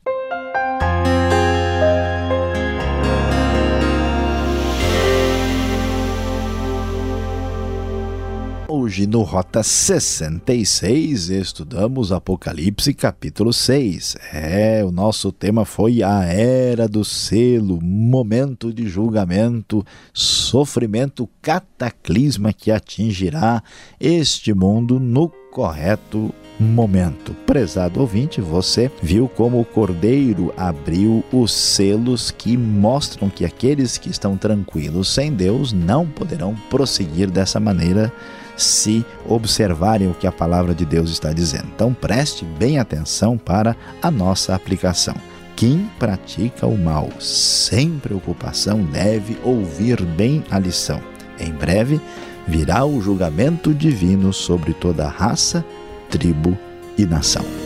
Hoje 8.69 9.07
no 9.07 9.23
Rota 9.23 9.63
66 9.63 11.31
estudamos 11.31 12.11
Apocalipse 12.11 12.93
capítulo 12.93 13.53
6. 13.53 14.17
É, 14.33 14.85
o 14.85 14.91
nosso 14.91 15.31
tema 15.31 15.65
foi 15.65 16.03
a 16.03 16.25
era 16.25 16.89
do 16.89 17.05
selo, 17.05 17.81
momento 17.81 18.73
de 18.73 18.89
julgamento, 18.89 19.87
sofrimento, 20.13 21.29
cataclisma 21.41 22.53
que 22.53 22.73
atingirá 22.73 23.63
este 24.01 24.53
mundo 24.53 24.99
no 24.99 25.29
correto 25.53 26.35
momento. 26.59 27.35
Prezado 27.47 28.01
ouvinte, 28.01 28.41
você 28.41 28.91
viu 29.01 29.29
como 29.29 29.61
o 29.61 29.65
Cordeiro 29.65 30.53
abriu 30.57 31.23
os 31.33 31.53
selos 31.53 32.33
que 32.33 32.57
mostram 32.57 33.31
que 33.31 33.45
aqueles 33.45 33.97
que 33.97 34.11
estão 34.11 34.37
tranquilos 34.37 35.09
sem 35.09 35.33
Deus 35.33 35.73
não 35.73 36.05
poderão 36.05 36.57
prosseguir 36.69 37.31
dessa 37.31 37.61
maneira 37.61 38.13
se 38.57 39.05
observarem 39.27 40.09
o 40.09 40.15
que 40.15 40.27
a 40.27 40.33
palavra 40.33 40.75
de 40.75 40.85
Deus 40.85 41.11
está 41.11 41.33
dizendo. 41.33 41.67
Então 41.75 41.93
preste 41.93 42.45
bem 42.45 42.79
atenção 42.79 43.37
para 43.37 43.77
a 44.03 44.11
nossa 44.11 44.55
aplicação. 44.55 45.15
Quem 45.55 45.91
pratica 45.99 46.67
o 46.67 46.77
mal 46.77 47.09
sem 47.19 47.99
preocupação 47.99 48.83
deve 48.83 49.39
ouvir 49.43 50.03
bem 50.03 50.45
a 50.51 50.59
lição. 50.59 51.01
Em 51.41 51.51
breve 51.51 52.01
virá 52.47 52.85
o 52.85 53.01
julgamento 53.01 53.75
divino 53.75 54.33
sobre 54.33 54.73
toda 54.75 55.09
raça, 55.09 55.65
tribo 56.11 56.57
e 56.97 57.05
nação. 57.05 57.66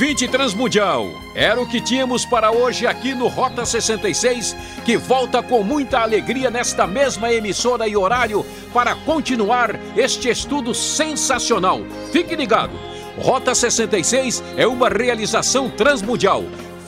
Ouvinte 0.00 0.28
Transmundial, 0.28 1.10
era 1.34 1.60
o 1.60 1.66
que 1.66 1.80
tínhamos 1.80 2.24
para 2.24 2.52
hoje 2.52 2.86
aqui 2.86 3.16
no 3.16 3.26
Rota 3.26 3.66
66, 3.66 4.54
que 4.84 4.96
volta 4.96 5.42
com 5.42 5.64
muita 5.64 5.98
alegria 5.98 6.52
nesta 6.52 6.86
mesma 6.86 7.32
emissora 7.32 7.88
e 7.88 7.96
horário 7.96 8.46
para 8.72 8.94
continuar 8.94 9.74
este 9.96 10.28
estudo 10.28 10.72
sensacional. 10.72 11.80
Fique 12.12 12.36
ligado! 12.36 12.78
Rota 13.18 13.56
66 13.56 14.40
é 14.56 14.68
uma 14.68 14.88
realização 14.88 15.68
transmundial. 15.68 16.44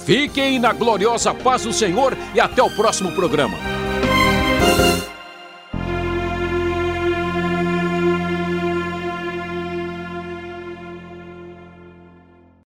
Fiquem 0.07 0.61
na 0.61 0.73
gloriosa 0.73 1.35
paz 1.35 1.65
do 1.65 1.73
Senhor 1.73 2.17
e 2.33 2.39
até 2.39 2.63
o 2.63 2.71
próximo 2.71 3.11
programa. 3.11 3.80